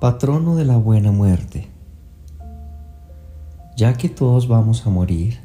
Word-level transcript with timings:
patrono 0.00 0.56
de 0.56 0.64
la 0.64 0.78
buena 0.78 1.12
muerte. 1.12 1.68
Ya 3.76 3.92
que 3.98 4.08
todos 4.08 4.48
vamos 4.48 4.86
a 4.86 4.90
morir, 4.90 5.40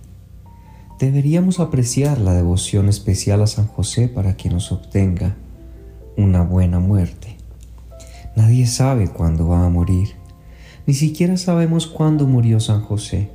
deberíamos 0.97 1.59
apreciar 1.59 2.19
la 2.19 2.33
devoción 2.33 2.87
especial 2.87 3.41
a 3.41 3.47
San 3.47 3.67
José 3.67 4.07
para 4.07 4.37
que 4.37 4.49
nos 4.49 4.71
obtenga 4.71 5.35
una 6.15 6.41
buena 6.41 6.79
muerte. 6.79 7.35
Nadie 8.37 8.65
sabe 8.65 9.09
cuándo 9.09 9.49
va 9.49 9.65
a 9.65 9.69
morir, 9.69 10.11
ni 10.87 10.93
siquiera 10.93 11.35
sabemos 11.35 11.85
cuándo 11.85 12.25
murió 12.25 12.61
San 12.61 12.79
José. 12.79 13.31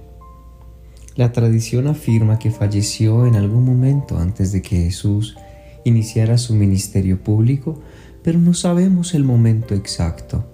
La 1.17 1.33
tradición 1.33 1.87
afirma 1.87 2.39
que 2.39 2.51
falleció 2.51 3.27
en 3.27 3.35
algún 3.37 3.67
momento 3.67 4.17
antes 4.17 4.53
de 4.53 4.63
que 4.63 4.85
Jesús 4.85 5.37
iniciara 5.85 6.39
su 6.39 6.55
ministerio 6.55 7.23
público, 7.23 7.79
pero 8.23 8.39
no 8.39 8.55
sabemos 8.55 9.13
el 9.13 9.25
momento 9.25 9.75
exacto. 9.75 10.47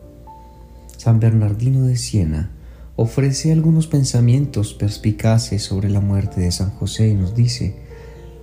San 1.06 1.20
Bernardino 1.20 1.84
de 1.84 1.94
Siena 1.94 2.50
ofrece 2.96 3.52
algunos 3.52 3.86
pensamientos 3.86 4.74
perspicaces 4.74 5.62
sobre 5.62 5.88
la 5.88 6.00
muerte 6.00 6.40
de 6.40 6.50
San 6.50 6.70
José 6.70 7.06
y 7.06 7.14
nos 7.14 7.32
dice, 7.32 7.76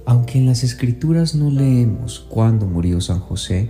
aunque 0.05 0.37
en 0.37 0.45
las 0.45 0.63
escrituras 0.63 1.35
no 1.35 1.51
leemos 1.51 2.25
cuándo 2.29 2.65
murió 2.65 3.01
San 3.01 3.19
José, 3.19 3.69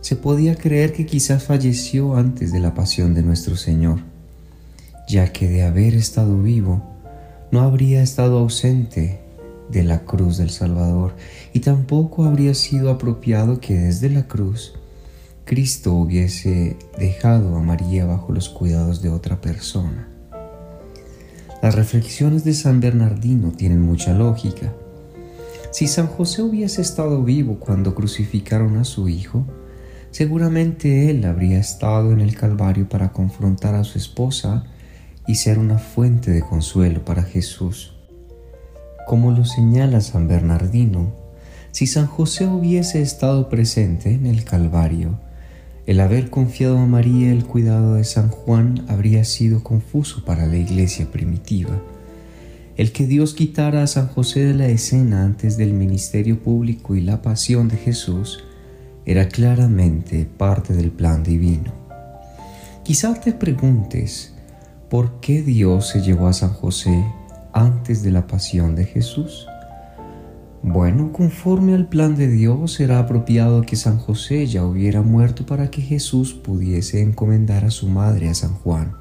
se 0.00 0.16
podía 0.16 0.56
creer 0.56 0.92
que 0.92 1.06
quizás 1.06 1.44
falleció 1.44 2.16
antes 2.16 2.50
de 2.50 2.58
la 2.58 2.74
pasión 2.74 3.14
de 3.14 3.22
nuestro 3.22 3.54
Señor, 3.54 4.00
ya 5.06 5.32
que 5.32 5.48
de 5.48 5.62
haber 5.62 5.94
estado 5.94 6.42
vivo, 6.42 6.82
no 7.52 7.60
habría 7.60 8.02
estado 8.02 8.40
ausente 8.40 9.20
de 9.70 9.84
la 9.84 10.00
cruz 10.00 10.36
del 10.36 10.50
Salvador 10.50 11.14
y 11.52 11.60
tampoco 11.60 12.24
habría 12.24 12.54
sido 12.54 12.90
apropiado 12.90 13.60
que 13.60 13.78
desde 13.78 14.10
la 14.10 14.26
cruz 14.26 14.79
Cristo 15.50 15.94
hubiese 15.94 16.76
dejado 16.96 17.56
a 17.56 17.60
María 17.60 18.04
bajo 18.04 18.32
los 18.32 18.48
cuidados 18.48 19.02
de 19.02 19.08
otra 19.08 19.40
persona. 19.40 20.06
Las 21.60 21.74
reflexiones 21.74 22.44
de 22.44 22.54
San 22.54 22.78
Bernardino 22.78 23.50
tienen 23.50 23.82
mucha 23.82 24.14
lógica. 24.14 24.72
Si 25.72 25.88
San 25.88 26.06
José 26.06 26.42
hubiese 26.42 26.82
estado 26.82 27.24
vivo 27.24 27.58
cuando 27.58 27.96
crucificaron 27.96 28.76
a 28.76 28.84
su 28.84 29.08
hijo, 29.08 29.44
seguramente 30.12 31.10
él 31.10 31.24
habría 31.24 31.58
estado 31.58 32.12
en 32.12 32.20
el 32.20 32.36
Calvario 32.36 32.88
para 32.88 33.10
confrontar 33.10 33.74
a 33.74 33.82
su 33.82 33.98
esposa 33.98 34.66
y 35.26 35.34
ser 35.34 35.58
una 35.58 35.78
fuente 35.78 36.30
de 36.30 36.42
consuelo 36.42 37.04
para 37.04 37.24
Jesús. 37.24 37.96
Como 39.04 39.32
lo 39.32 39.44
señala 39.44 40.00
San 40.00 40.28
Bernardino, 40.28 41.12
si 41.72 41.88
San 41.88 42.06
José 42.06 42.46
hubiese 42.46 43.02
estado 43.02 43.48
presente 43.48 44.14
en 44.14 44.26
el 44.26 44.44
Calvario, 44.44 45.18
el 45.86 46.00
haber 46.00 46.30
confiado 46.30 46.78
a 46.78 46.86
María 46.86 47.32
el 47.32 47.44
cuidado 47.44 47.94
de 47.94 48.04
San 48.04 48.28
Juan 48.28 48.84
habría 48.88 49.24
sido 49.24 49.62
confuso 49.62 50.24
para 50.24 50.46
la 50.46 50.56
iglesia 50.56 51.10
primitiva. 51.10 51.80
El 52.76 52.92
que 52.92 53.06
Dios 53.06 53.34
quitara 53.34 53.82
a 53.82 53.86
San 53.86 54.08
José 54.08 54.40
de 54.44 54.54
la 54.54 54.68
escena 54.68 55.24
antes 55.24 55.56
del 55.56 55.72
ministerio 55.72 56.42
público 56.42 56.94
y 56.94 57.00
la 57.00 57.22
pasión 57.22 57.68
de 57.68 57.76
Jesús 57.76 58.44
era 59.04 59.28
claramente 59.28 60.26
parte 60.36 60.74
del 60.74 60.90
plan 60.90 61.22
divino. 61.22 61.72
Quizá 62.84 63.14
te 63.14 63.32
preguntes, 63.32 64.34
¿por 64.88 65.20
qué 65.20 65.42
Dios 65.42 65.88
se 65.88 66.02
llevó 66.02 66.28
a 66.28 66.32
San 66.32 66.52
José 66.52 67.04
antes 67.52 68.02
de 68.02 68.10
la 68.10 68.26
pasión 68.26 68.74
de 68.74 68.84
Jesús? 68.84 69.46
Bueno, 70.62 71.10
conforme 71.12 71.74
al 71.74 71.88
plan 71.88 72.16
de 72.16 72.28
Dios, 72.28 72.80
era 72.80 72.98
apropiado 72.98 73.62
que 73.62 73.76
San 73.76 73.96
José 73.96 74.46
ya 74.46 74.64
hubiera 74.64 75.00
muerto 75.00 75.46
para 75.46 75.70
que 75.70 75.80
Jesús 75.80 76.34
pudiese 76.34 77.00
encomendar 77.00 77.64
a 77.64 77.70
su 77.70 77.88
madre 77.88 78.28
a 78.28 78.34
San 78.34 78.52
Juan 78.54 78.94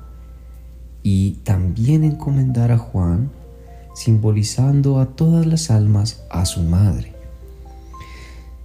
y 1.03 1.39
también 1.43 2.05
encomendar 2.05 2.71
a 2.71 2.77
Juan, 2.77 3.29
simbolizando 3.93 4.99
a 4.99 5.07
todas 5.15 5.45
las 5.45 5.69
almas 5.69 6.23
a 6.29 6.45
su 6.45 6.61
madre. 6.61 7.13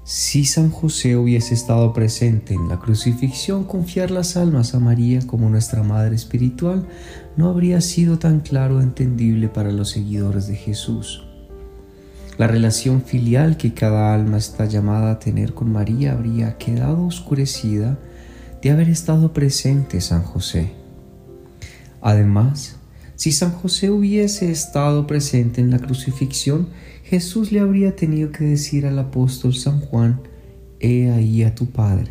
Si 0.04 0.44
San 0.44 0.70
José 0.70 1.16
hubiese 1.16 1.54
estado 1.54 1.92
presente 1.94 2.54
en 2.54 2.68
la 2.68 2.78
crucifixión, 2.78 3.64
confiar 3.64 4.12
las 4.12 4.36
almas 4.36 4.74
a 4.74 4.78
María 4.78 5.26
como 5.26 5.50
nuestra 5.50 5.82
Madre 5.82 6.14
Espiritual 6.14 6.86
no 7.36 7.48
habría 7.48 7.80
sido 7.80 8.18
tan 8.18 8.40
claro 8.40 8.80
entendible 8.80 9.48
para 9.48 9.72
los 9.72 9.90
seguidores 9.90 10.46
de 10.46 10.56
Jesús. 10.56 11.24
La 12.36 12.48
relación 12.48 13.02
filial 13.02 13.56
que 13.56 13.74
cada 13.74 14.12
alma 14.12 14.38
está 14.38 14.64
llamada 14.64 15.12
a 15.12 15.18
tener 15.20 15.54
con 15.54 15.70
María 15.70 16.12
habría 16.12 16.58
quedado 16.58 17.06
oscurecida 17.06 17.96
de 18.60 18.72
haber 18.72 18.88
estado 18.88 19.32
presente 19.32 20.00
San 20.00 20.24
José. 20.24 20.72
Además, 22.00 22.76
si 23.14 23.30
San 23.30 23.52
José 23.52 23.90
hubiese 23.90 24.50
estado 24.50 25.06
presente 25.06 25.60
en 25.60 25.70
la 25.70 25.78
crucifixión, 25.78 26.70
Jesús 27.04 27.52
le 27.52 27.60
habría 27.60 27.94
tenido 27.94 28.32
que 28.32 28.44
decir 28.44 28.84
al 28.86 28.98
apóstol 28.98 29.54
San 29.54 29.78
Juan, 29.80 30.20
He 30.80 31.10
ahí 31.10 31.44
a 31.44 31.54
tu 31.54 31.66
Padre. 31.66 32.10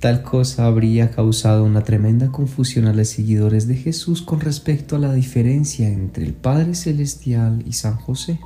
Tal 0.00 0.22
cosa 0.22 0.66
habría 0.66 1.12
causado 1.12 1.64
una 1.64 1.84
tremenda 1.84 2.32
confusión 2.32 2.86
a 2.86 2.92
los 2.92 3.08
seguidores 3.08 3.68
de 3.68 3.76
Jesús 3.76 4.20
con 4.20 4.40
respecto 4.40 4.96
a 4.96 4.98
la 4.98 5.14
diferencia 5.14 5.88
entre 5.88 6.26
el 6.26 6.34
Padre 6.34 6.74
Celestial 6.74 7.62
y 7.66 7.72
San 7.72 7.96
José. 7.96 8.40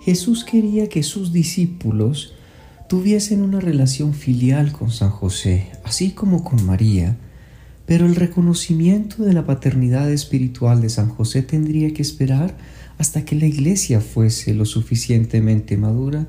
Jesús 0.00 0.44
quería 0.44 0.88
que 0.88 1.02
sus 1.02 1.30
discípulos 1.30 2.32
tuviesen 2.88 3.42
una 3.42 3.60
relación 3.60 4.14
filial 4.14 4.72
con 4.72 4.90
San 4.90 5.10
José, 5.10 5.68
así 5.84 6.12
como 6.12 6.42
con 6.42 6.64
María, 6.64 7.18
pero 7.84 8.06
el 8.06 8.16
reconocimiento 8.16 9.24
de 9.24 9.34
la 9.34 9.44
paternidad 9.44 10.10
espiritual 10.10 10.80
de 10.80 10.88
San 10.88 11.10
José 11.10 11.42
tendría 11.42 11.92
que 11.92 12.00
esperar 12.00 12.56
hasta 12.96 13.26
que 13.26 13.36
la 13.36 13.46
iglesia 13.46 14.00
fuese 14.00 14.54
lo 14.54 14.64
suficientemente 14.64 15.76
madura 15.76 16.28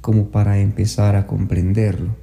como 0.00 0.30
para 0.30 0.60
empezar 0.60 1.14
a 1.14 1.26
comprenderlo. 1.26 2.16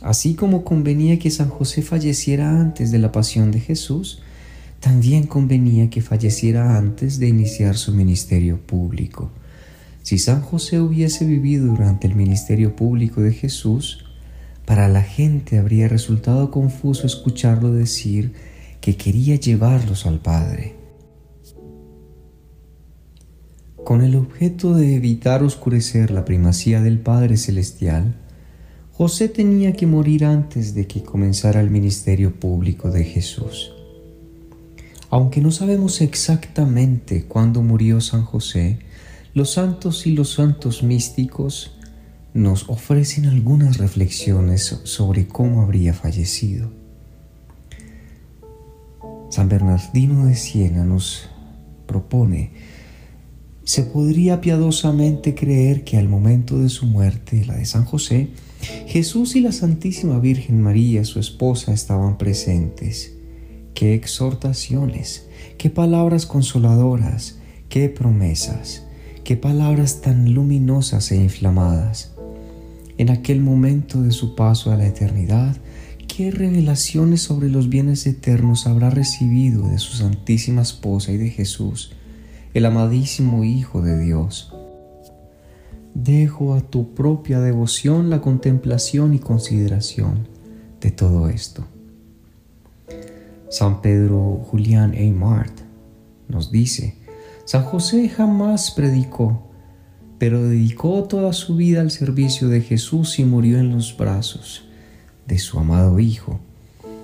Así 0.00 0.34
como 0.34 0.64
convenía 0.64 1.18
que 1.18 1.30
San 1.30 1.50
José 1.50 1.82
falleciera 1.82 2.60
antes 2.60 2.90
de 2.90 2.98
la 2.98 3.12
pasión 3.12 3.50
de 3.50 3.60
Jesús, 3.60 4.22
también 4.80 5.26
convenía 5.26 5.90
que 5.90 6.00
falleciera 6.00 6.78
antes 6.78 7.18
de 7.18 7.28
iniciar 7.28 7.76
su 7.76 7.92
ministerio 7.92 8.58
público. 8.58 9.30
Si 10.08 10.16
San 10.16 10.40
José 10.40 10.80
hubiese 10.80 11.26
vivido 11.26 11.66
durante 11.66 12.06
el 12.06 12.16
ministerio 12.16 12.74
público 12.74 13.20
de 13.20 13.34
Jesús, 13.34 14.06
para 14.64 14.88
la 14.88 15.02
gente 15.02 15.58
habría 15.58 15.86
resultado 15.86 16.50
confuso 16.50 17.06
escucharlo 17.06 17.74
decir 17.74 18.32
que 18.80 18.96
quería 18.96 19.36
llevarlos 19.36 20.06
al 20.06 20.20
Padre. 20.20 20.76
Con 23.84 24.00
el 24.00 24.16
objeto 24.16 24.72
de 24.72 24.94
evitar 24.94 25.42
oscurecer 25.42 26.10
la 26.10 26.24
primacía 26.24 26.80
del 26.80 27.00
Padre 27.00 27.36
Celestial, 27.36 28.16
José 28.92 29.28
tenía 29.28 29.74
que 29.74 29.86
morir 29.86 30.24
antes 30.24 30.74
de 30.74 30.86
que 30.86 31.02
comenzara 31.02 31.60
el 31.60 31.68
ministerio 31.68 32.34
público 32.40 32.90
de 32.90 33.04
Jesús. 33.04 33.74
Aunque 35.10 35.42
no 35.42 35.50
sabemos 35.50 36.00
exactamente 36.00 37.24
cuándo 37.24 37.60
murió 37.60 38.00
San 38.00 38.22
José, 38.22 38.87
los 39.38 39.52
santos 39.52 40.04
y 40.08 40.10
los 40.10 40.32
santos 40.32 40.82
místicos 40.82 41.70
nos 42.34 42.68
ofrecen 42.68 43.26
algunas 43.26 43.78
reflexiones 43.78 44.80
sobre 44.82 45.28
cómo 45.28 45.62
habría 45.62 45.94
fallecido. 45.94 46.72
San 49.30 49.48
Bernardino 49.48 50.26
de 50.26 50.34
Siena 50.34 50.82
nos 50.82 51.28
propone, 51.86 52.50
se 53.62 53.84
podría 53.84 54.40
piadosamente 54.40 55.36
creer 55.36 55.84
que 55.84 55.98
al 55.98 56.08
momento 56.08 56.58
de 56.58 56.68
su 56.68 56.86
muerte, 56.86 57.44
la 57.46 57.54
de 57.54 57.64
San 57.64 57.84
José, 57.84 58.30
Jesús 58.88 59.36
y 59.36 59.40
la 59.40 59.52
Santísima 59.52 60.18
Virgen 60.18 60.60
María, 60.60 61.04
su 61.04 61.20
esposa, 61.20 61.72
estaban 61.72 62.18
presentes. 62.18 63.12
Qué 63.74 63.94
exhortaciones, 63.94 65.28
qué 65.58 65.70
palabras 65.70 66.26
consoladoras, 66.26 67.38
qué 67.68 67.88
promesas. 67.88 68.87
Qué 69.28 69.36
palabras 69.36 70.00
tan 70.00 70.32
luminosas 70.32 71.12
e 71.12 71.16
inflamadas. 71.16 72.14
En 72.96 73.10
aquel 73.10 73.42
momento 73.42 74.00
de 74.00 74.10
su 74.10 74.34
paso 74.34 74.72
a 74.72 74.76
la 74.78 74.86
eternidad, 74.86 75.54
qué 76.06 76.30
revelaciones 76.30 77.20
sobre 77.20 77.50
los 77.50 77.68
bienes 77.68 78.06
eternos 78.06 78.66
habrá 78.66 78.88
recibido 78.88 79.68
de 79.68 79.78
su 79.80 79.98
Santísima 79.98 80.62
Esposa 80.62 81.12
y 81.12 81.18
de 81.18 81.28
Jesús, 81.28 81.92
el 82.54 82.64
amadísimo 82.64 83.44
Hijo 83.44 83.82
de 83.82 83.98
Dios. 83.98 84.50
Dejo 85.92 86.54
a 86.54 86.62
tu 86.62 86.94
propia 86.94 87.38
devoción 87.38 88.08
la 88.08 88.22
contemplación 88.22 89.12
y 89.12 89.18
consideración 89.18 90.26
de 90.80 90.90
todo 90.90 91.28
esto. 91.28 91.66
San 93.50 93.82
Pedro 93.82 94.42
Julián 94.50 94.94
Eymart 94.94 95.52
nos 96.28 96.50
dice, 96.50 96.97
San 97.48 97.64
José 97.64 98.10
jamás 98.10 98.70
predicó, 98.72 99.40
pero 100.18 100.42
dedicó 100.42 101.04
toda 101.04 101.32
su 101.32 101.56
vida 101.56 101.80
al 101.80 101.90
servicio 101.90 102.48
de 102.48 102.60
Jesús 102.60 103.18
y 103.18 103.24
murió 103.24 103.58
en 103.58 103.70
los 103.70 103.96
brazos 103.96 104.64
de 105.26 105.38
su 105.38 105.58
amado 105.58 105.98
Hijo, 105.98 106.40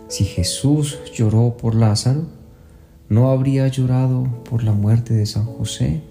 Si 0.08 0.24
Jesús 0.24 0.98
lloró 1.16 1.56
por 1.56 1.74
Lázaro, 1.74 2.26
¿no 3.08 3.30
habría 3.30 3.68
llorado 3.68 4.24
por 4.44 4.64
la 4.64 4.72
muerte 4.72 5.14
de 5.14 5.24
San 5.24 5.46
José? 5.46 6.02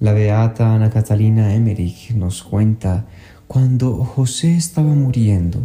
La 0.00 0.14
beata 0.14 0.74
Ana 0.74 0.90
Catalina 0.90 1.54
Emmerich 1.54 2.10
nos 2.10 2.42
cuenta, 2.42 3.06
cuando 3.46 4.04
José 4.04 4.56
estaba 4.56 4.92
muriendo, 4.92 5.60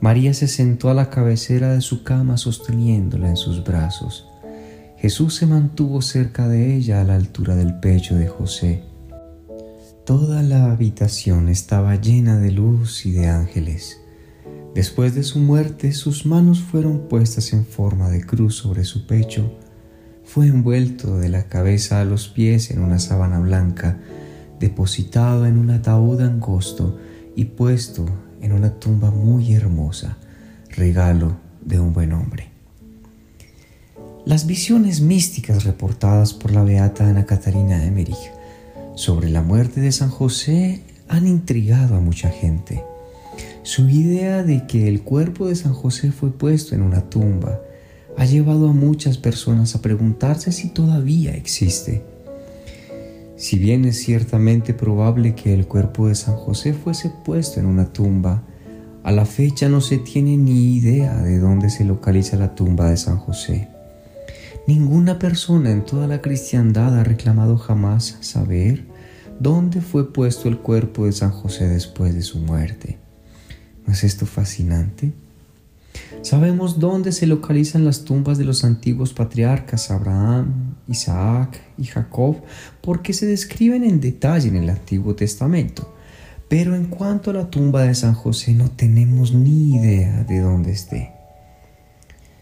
María 0.00 0.34
se 0.34 0.48
sentó 0.48 0.90
a 0.90 0.94
la 0.94 1.08
cabecera 1.08 1.72
de 1.72 1.82
su 1.82 2.02
cama 2.02 2.36
sosteniéndola 2.36 3.28
en 3.28 3.36
sus 3.36 3.62
brazos. 3.62 4.27
Jesús 5.00 5.36
se 5.36 5.46
mantuvo 5.46 6.02
cerca 6.02 6.48
de 6.48 6.74
ella 6.74 7.00
a 7.00 7.04
la 7.04 7.14
altura 7.14 7.54
del 7.54 7.78
pecho 7.78 8.16
de 8.16 8.26
José. 8.26 8.82
Toda 10.04 10.42
la 10.42 10.72
habitación 10.72 11.48
estaba 11.48 11.94
llena 11.94 12.36
de 12.40 12.50
luz 12.50 13.06
y 13.06 13.12
de 13.12 13.28
ángeles. 13.28 14.00
Después 14.74 15.14
de 15.14 15.22
su 15.22 15.38
muerte, 15.38 15.92
sus 15.92 16.26
manos 16.26 16.60
fueron 16.60 17.08
puestas 17.08 17.52
en 17.52 17.64
forma 17.64 18.10
de 18.10 18.22
cruz 18.22 18.56
sobre 18.56 18.82
su 18.84 19.06
pecho. 19.06 19.56
Fue 20.24 20.48
envuelto 20.48 21.16
de 21.18 21.28
la 21.28 21.44
cabeza 21.44 22.00
a 22.00 22.04
los 22.04 22.26
pies 22.26 22.72
en 22.72 22.80
una 22.80 22.98
sábana 22.98 23.38
blanca, 23.38 24.00
depositado 24.58 25.46
en 25.46 25.58
un 25.58 25.70
ataúd 25.70 26.20
angosto 26.22 26.98
y 27.36 27.44
puesto 27.44 28.04
en 28.40 28.50
una 28.50 28.80
tumba 28.80 29.12
muy 29.12 29.54
hermosa, 29.54 30.18
regalo 30.70 31.36
de 31.64 31.78
un 31.78 31.92
buen 31.92 32.12
hombre. 32.12 32.57
Las 34.28 34.46
visiones 34.46 35.00
místicas 35.00 35.64
reportadas 35.64 36.34
por 36.34 36.50
la 36.50 36.62
beata 36.62 37.08
Ana 37.08 37.24
Catarina 37.24 37.86
Emmerich 37.86 38.30
sobre 38.94 39.30
la 39.30 39.40
muerte 39.40 39.80
de 39.80 39.90
San 39.90 40.10
José 40.10 40.82
han 41.08 41.26
intrigado 41.26 41.96
a 41.96 42.00
mucha 42.00 42.28
gente. 42.28 42.84
Su 43.62 43.88
idea 43.88 44.42
de 44.42 44.66
que 44.66 44.86
el 44.86 45.00
cuerpo 45.00 45.46
de 45.46 45.56
San 45.56 45.72
José 45.72 46.12
fue 46.12 46.30
puesto 46.30 46.74
en 46.74 46.82
una 46.82 47.08
tumba 47.08 47.58
ha 48.18 48.26
llevado 48.26 48.68
a 48.68 48.74
muchas 48.74 49.16
personas 49.16 49.74
a 49.74 49.80
preguntarse 49.80 50.52
si 50.52 50.68
todavía 50.68 51.32
existe. 51.32 52.04
Si 53.38 53.58
bien 53.58 53.86
es 53.86 53.96
ciertamente 53.96 54.74
probable 54.74 55.34
que 55.36 55.54
el 55.54 55.66
cuerpo 55.66 56.08
de 56.08 56.14
San 56.14 56.36
José 56.36 56.74
fuese 56.74 57.10
puesto 57.24 57.60
en 57.60 57.66
una 57.66 57.94
tumba, 57.94 58.42
a 59.04 59.10
la 59.10 59.24
fecha 59.24 59.70
no 59.70 59.80
se 59.80 59.96
tiene 59.96 60.36
ni 60.36 60.76
idea 60.76 61.16
de 61.16 61.38
dónde 61.38 61.70
se 61.70 61.86
localiza 61.86 62.36
la 62.36 62.54
tumba 62.54 62.90
de 62.90 62.98
San 62.98 63.16
José. 63.16 63.70
Ninguna 64.68 65.18
persona 65.18 65.70
en 65.70 65.82
toda 65.82 66.06
la 66.06 66.20
cristiandad 66.20 66.98
ha 66.98 67.02
reclamado 67.02 67.56
jamás 67.56 68.18
saber 68.20 68.84
dónde 69.40 69.80
fue 69.80 70.12
puesto 70.12 70.46
el 70.46 70.58
cuerpo 70.58 71.06
de 71.06 71.12
San 71.12 71.30
José 71.30 71.66
después 71.66 72.14
de 72.14 72.20
su 72.20 72.38
muerte. 72.38 72.98
¿No 73.86 73.94
es 73.94 74.04
esto 74.04 74.26
fascinante? 74.26 75.14
Sabemos 76.20 76.78
dónde 76.78 77.12
se 77.12 77.26
localizan 77.26 77.86
las 77.86 78.04
tumbas 78.04 78.36
de 78.36 78.44
los 78.44 78.62
antiguos 78.62 79.14
patriarcas 79.14 79.90
Abraham, 79.90 80.74
Isaac 80.86 81.62
y 81.78 81.84
Jacob 81.84 82.36
porque 82.82 83.14
se 83.14 83.24
describen 83.24 83.84
en 83.84 84.02
detalle 84.02 84.48
en 84.48 84.56
el 84.56 84.68
Antiguo 84.68 85.14
Testamento. 85.14 85.94
Pero 86.50 86.76
en 86.76 86.88
cuanto 86.88 87.30
a 87.30 87.32
la 87.32 87.48
tumba 87.48 87.84
de 87.84 87.94
San 87.94 88.12
José 88.12 88.52
no 88.52 88.70
tenemos 88.70 89.32
ni 89.32 89.76
idea 89.76 90.24
de 90.24 90.40
dónde 90.40 90.72
esté. 90.72 91.17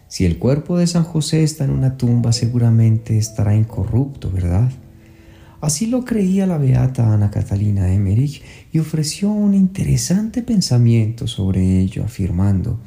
Si 0.07 0.25
el 0.25 0.39
cuerpo 0.39 0.77
de 0.77 0.87
San 0.87 1.03
José 1.03 1.43
está 1.43 1.65
en 1.65 1.71
una 1.71 1.97
tumba, 1.97 2.31
seguramente 2.31 3.17
estará 3.17 3.55
incorrupto, 3.55 4.31
¿verdad? 4.31 4.71
Así 5.59 5.87
lo 5.87 6.05
creía 6.05 6.45
la 6.45 6.57
beata 6.57 7.13
Ana 7.13 7.31
Catalina 7.31 7.91
Emmerich 7.91 8.43
y 8.71 8.79
ofreció 8.79 9.31
un 9.31 9.53
interesante 9.53 10.43
pensamiento 10.43 11.27
sobre 11.27 11.79
ello, 11.79 12.03
afirmando, 12.05 12.79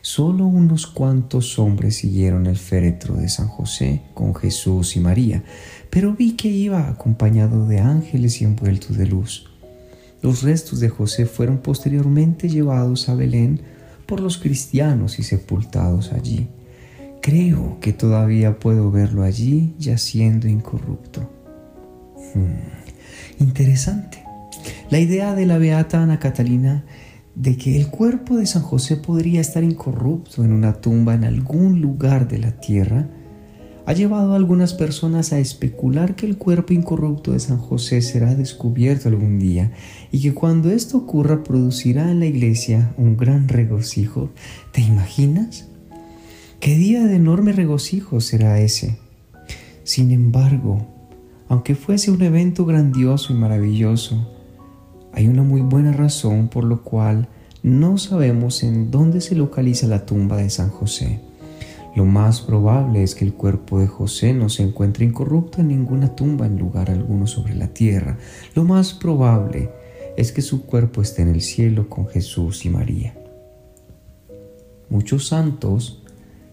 solo 0.00 0.46
unos 0.46 0.86
cuantos 0.86 1.58
hombres 1.58 1.96
siguieron 1.96 2.46
el 2.46 2.56
féretro 2.56 3.14
de 3.14 3.28
San 3.28 3.48
José 3.48 4.02
con 4.14 4.34
Jesús 4.34 4.96
y 4.96 5.00
María, 5.00 5.44
pero 5.90 6.14
vi 6.14 6.32
que 6.32 6.48
iba 6.48 6.88
acompañado 6.88 7.66
de 7.68 7.80
ángeles 7.80 8.40
y 8.40 8.44
envuelto 8.44 8.94
de 8.94 9.06
luz. 9.06 9.50
Los 10.22 10.42
restos 10.42 10.80
de 10.80 10.88
José 10.88 11.26
fueron 11.26 11.58
posteriormente 11.58 12.48
llevados 12.48 13.08
a 13.08 13.14
Belén 13.14 13.60
por 14.06 14.20
los 14.20 14.38
cristianos 14.38 15.18
y 15.18 15.22
sepultados 15.22 16.12
allí. 16.12 16.48
Creo 17.20 17.78
que 17.80 17.92
todavía 17.92 18.58
puedo 18.58 18.90
verlo 18.90 19.22
allí 19.22 19.74
yaciendo 19.78 20.48
incorrupto. 20.48 21.28
Hmm, 22.34 23.42
interesante. 23.42 24.22
La 24.90 25.00
idea 25.00 25.34
de 25.34 25.46
la 25.46 25.58
beata 25.58 26.02
Ana 26.02 26.18
Catalina 26.18 26.84
de 27.34 27.56
que 27.56 27.76
el 27.76 27.88
cuerpo 27.88 28.36
de 28.36 28.46
San 28.46 28.62
José 28.62 28.96
podría 28.96 29.40
estar 29.40 29.62
incorrupto 29.62 30.42
en 30.44 30.52
una 30.52 30.74
tumba 30.74 31.14
en 31.14 31.24
algún 31.24 31.80
lugar 31.80 32.28
de 32.28 32.38
la 32.38 32.52
tierra 32.52 33.08
ha 33.84 33.92
llevado 33.92 34.32
a 34.32 34.36
algunas 34.36 34.74
personas 34.74 35.32
a 35.32 35.38
especular 35.38 36.16
que 36.16 36.26
el 36.26 36.38
cuerpo 36.38 36.72
incorrupto 36.72 37.32
de 37.32 37.40
San 37.40 37.58
José 37.58 38.02
será 38.02 38.34
descubierto 38.34 39.08
algún 39.08 39.38
día 39.38 39.70
y 40.10 40.20
que 40.20 40.34
cuando 40.34 40.70
esto 40.70 40.98
ocurra 40.98 41.42
producirá 41.42 42.10
en 42.10 42.20
la 42.20 42.26
iglesia 42.26 42.94
un 42.96 43.16
gran 43.16 43.48
regocijo. 43.48 44.30
¿Te 44.72 44.80
imaginas? 44.80 45.68
¿Qué 46.60 46.76
día 46.76 47.04
de 47.04 47.16
enorme 47.16 47.52
regocijo 47.52 48.20
será 48.20 48.60
ese? 48.60 48.98
Sin 49.84 50.10
embargo, 50.10 50.86
aunque 51.48 51.74
fuese 51.74 52.10
un 52.10 52.22
evento 52.22 52.64
grandioso 52.64 53.32
y 53.32 53.36
maravilloso, 53.36 54.26
hay 55.12 55.28
una 55.28 55.42
muy 55.42 55.60
buena 55.60 55.92
razón 55.92 56.48
por 56.48 56.64
lo 56.64 56.82
cual 56.82 57.28
no 57.62 57.98
sabemos 57.98 58.62
en 58.62 58.90
dónde 58.90 59.20
se 59.20 59.34
localiza 59.34 59.86
la 59.86 60.06
tumba 60.06 60.36
de 60.36 60.50
San 60.50 60.70
José. 60.70 61.20
Lo 61.96 62.04
más 62.04 62.42
probable 62.42 63.02
es 63.02 63.14
que 63.14 63.24
el 63.24 63.32
cuerpo 63.32 63.80
de 63.80 63.86
José 63.86 64.34
no 64.34 64.50
se 64.50 64.62
encuentre 64.62 65.06
incorrupto 65.06 65.62
en 65.62 65.68
ninguna 65.68 66.14
tumba 66.14 66.46
en 66.46 66.58
lugar 66.58 66.90
alguno 66.90 67.26
sobre 67.26 67.54
la 67.54 67.68
tierra. 67.68 68.18
Lo 68.54 68.64
más 68.64 68.92
probable 68.92 69.70
es 70.16 70.32
que 70.32 70.42
su 70.42 70.62
cuerpo 70.62 71.02
esté 71.02 71.22
en 71.22 71.28
el 71.28 71.42
cielo 71.42 71.88
con 71.88 72.08
Jesús 72.08 72.64
y 72.64 72.70
María. 72.70 73.14
Muchos 74.88 75.26
santos 75.26 76.02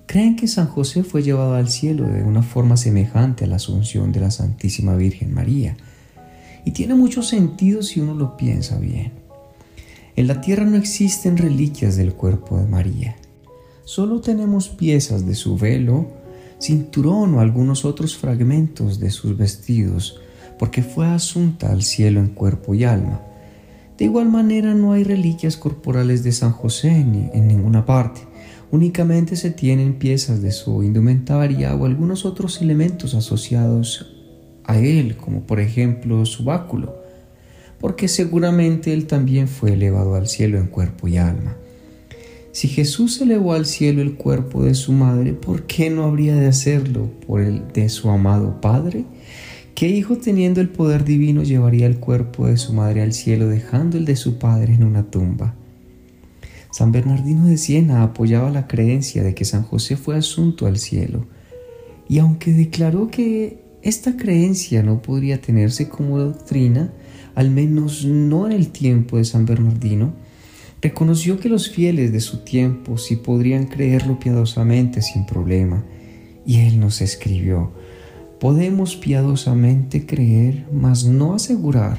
creen 0.06 0.36
que 0.36 0.48
San 0.48 0.68
José 0.68 1.04
fue 1.04 1.24
llevado 1.24 1.54
al 1.54 1.69
cielo 1.69 2.07
de 2.07 2.24
una 2.24 2.44
forma 2.44 2.77
semejante 2.77 3.45
a 3.45 3.48
la 3.48 3.56
asunción 3.56 4.12
de 4.12 4.19
la 4.19 4.31
Santísima 4.31 4.95
Virgen 4.95 5.33
María. 5.33 5.77
Y 6.65 6.71
tiene 6.71 6.95
mucho 6.95 7.24
sentido 7.24 7.83
si 7.83 8.00
uno 8.00 8.13
lo 8.13 8.38
piensa 8.38 8.80
bien. 8.80 9.12
En 10.15 10.27
la 10.27 10.42
tierra 10.42 10.65
no 10.65 10.77
existen 10.77 11.38
reliquias 11.38 11.96
del 11.96 12.13
cuerpo 12.13 12.58
de 12.58 12.67
María. 12.67 13.15
Solo 13.86 14.22
tenemos 14.22 14.70
piezas 14.70 15.25
de 15.25 15.36
su 15.36 15.58
velo, 15.58 16.08
cinturón 16.60 17.36
o 17.36 17.39
algunos 17.39 17.84
otros 17.86 18.15
fragmentos 18.15 19.00
de 19.00 19.12
sus 19.12 19.38
vestidos, 19.38 20.20
porque 20.58 20.84
fue 20.84 21.08
asunta 21.08 21.72
al 21.72 21.82
cielo 21.82 22.20
en 22.20 22.29
cuerpo 22.29 22.74
y 22.74 22.84
alma. 22.84 23.22
De 24.03 24.07
igual 24.07 24.27
manera 24.27 24.74
no 24.74 24.91
hay 24.91 25.05
reliquias 25.05 25.55
corporales 25.55 26.25
de 26.25 26.33
San 26.33 26.51
José 26.51 26.89
en 26.89 27.48
ninguna 27.48 27.86
parte. 27.86 28.19
Únicamente 28.69 29.38
se 29.38 29.50
tienen 29.50 29.93
piezas 29.93 30.41
de 30.41 30.51
su 30.51 30.83
indumentaria 30.83 31.74
o 31.74 31.86
algunos 31.86 32.25
otros 32.25 32.62
elementos 32.62 33.13
asociados 33.13 34.13
a 34.65 34.77
él, 34.77 35.15
como 35.15 35.43
por 35.43 35.62
ejemplo 35.62 36.25
su 36.25 36.43
báculo, 36.43 36.98
porque 37.79 38.10
seguramente 38.10 38.91
él 38.91 39.07
también 39.07 39.48
fue 39.48 39.72
elevado 39.72 40.15
al 40.15 40.27
cielo 40.27 40.57
en 40.57 40.67
cuerpo 40.67 41.07
y 41.07 41.15
alma. 41.15 41.55
Si 42.51 42.67
Jesús 42.67 43.22
elevó 43.22 43.53
al 43.53 43.65
cielo 43.65 44.01
el 44.01 44.15
cuerpo 44.15 44.65
de 44.65 44.75
su 44.75 44.91
madre, 44.91 45.31
¿por 45.31 45.63
qué 45.63 45.89
no 45.89 46.03
habría 46.03 46.36
de 46.36 46.48
hacerlo 46.48 47.10
por 47.25 47.39
el 47.39 47.72
de 47.72 47.88
su 47.88 48.10
amado 48.10 48.60
Padre? 48.60 49.05
¿Qué 49.75 49.88
hijo 49.88 50.18
teniendo 50.18 50.62
el 50.62 50.70
poder 50.70 51.03
divino 51.03 51.44
llevaría 51.44 51.88
el 51.88 51.98
cuerpo 51.98 52.48
de 52.48 52.58
su 52.58 52.74
madre 52.74 53.01
al 53.01 53.13
cielo 53.13 53.48
dejando 53.48 53.98
el 53.98 54.06
de 54.06 54.15
su 54.15 54.38
padre 54.38 54.74
en 54.74 54.84
una 54.84 55.03
tumba? 55.03 55.56
San 56.72 56.92
Bernardino 56.92 57.46
de 57.46 57.58
Siena 57.58 58.03
apoyaba 58.03 58.50
la 58.50 58.68
creencia 58.68 59.24
de 59.24 59.36
que 59.36 59.46
San 59.46 59.63
José 59.63 59.96
fue 59.96 60.15
asunto 60.15 60.65
al 60.65 60.77
cielo, 60.77 61.25
y 62.08 62.20
aunque 62.20 62.51
declaró 62.51 63.10
que 63.10 63.60
esta 63.82 64.18
creencia 64.18 64.84
no 64.84 65.01
podría 65.01 65.42
tenerse 65.42 65.89
como 65.89 66.20
doctrina, 66.20 66.94
al 67.36 67.50
menos 67.50 68.06
no 68.06 68.46
en 68.46 68.51
el 68.51 68.70
tiempo 68.70 69.18
de 69.18 69.25
San 69.25 69.46
Bernardino, 69.46 70.13
Reconoció 70.84 71.39
que 71.39 71.48
los 71.48 71.70
fieles 71.70 72.12
de 72.12 72.20
su 72.20 72.39
tiempo 72.39 72.98
sí 72.98 73.15
podrían 73.15 73.68
creerlo 73.68 74.20
piadosamente 74.20 75.01
sin 75.01 75.25
problema, 75.25 75.86
y 76.46 76.60
él 76.60 76.77
nos 76.77 77.00
escribió, 77.00 77.72
podemos 78.44 78.98
piadosamente 78.98 80.06
creer, 80.06 80.66
mas 80.70 81.06
no 81.06 81.34
asegurar, 81.34 81.98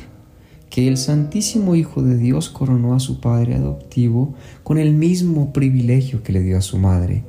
que 0.68 0.86
el 0.88 0.98
Santísimo 0.98 1.74
Hijo 1.74 2.02
de 2.02 2.18
Dios 2.18 2.50
coronó 2.50 2.94
a 2.94 3.00
su 3.00 3.18
Padre 3.18 3.54
adoptivo 3.54 4.34
con 4.62 4.76
el 4.76 4.92
mismo 4.92 5.54
privilegio 5.54 6.22
que 6.22 6.34
le 6.34 6.42
dio 6.42 6.58
a 6.58 6.60
su 6.60 6.76
Madre, 6.76 7.24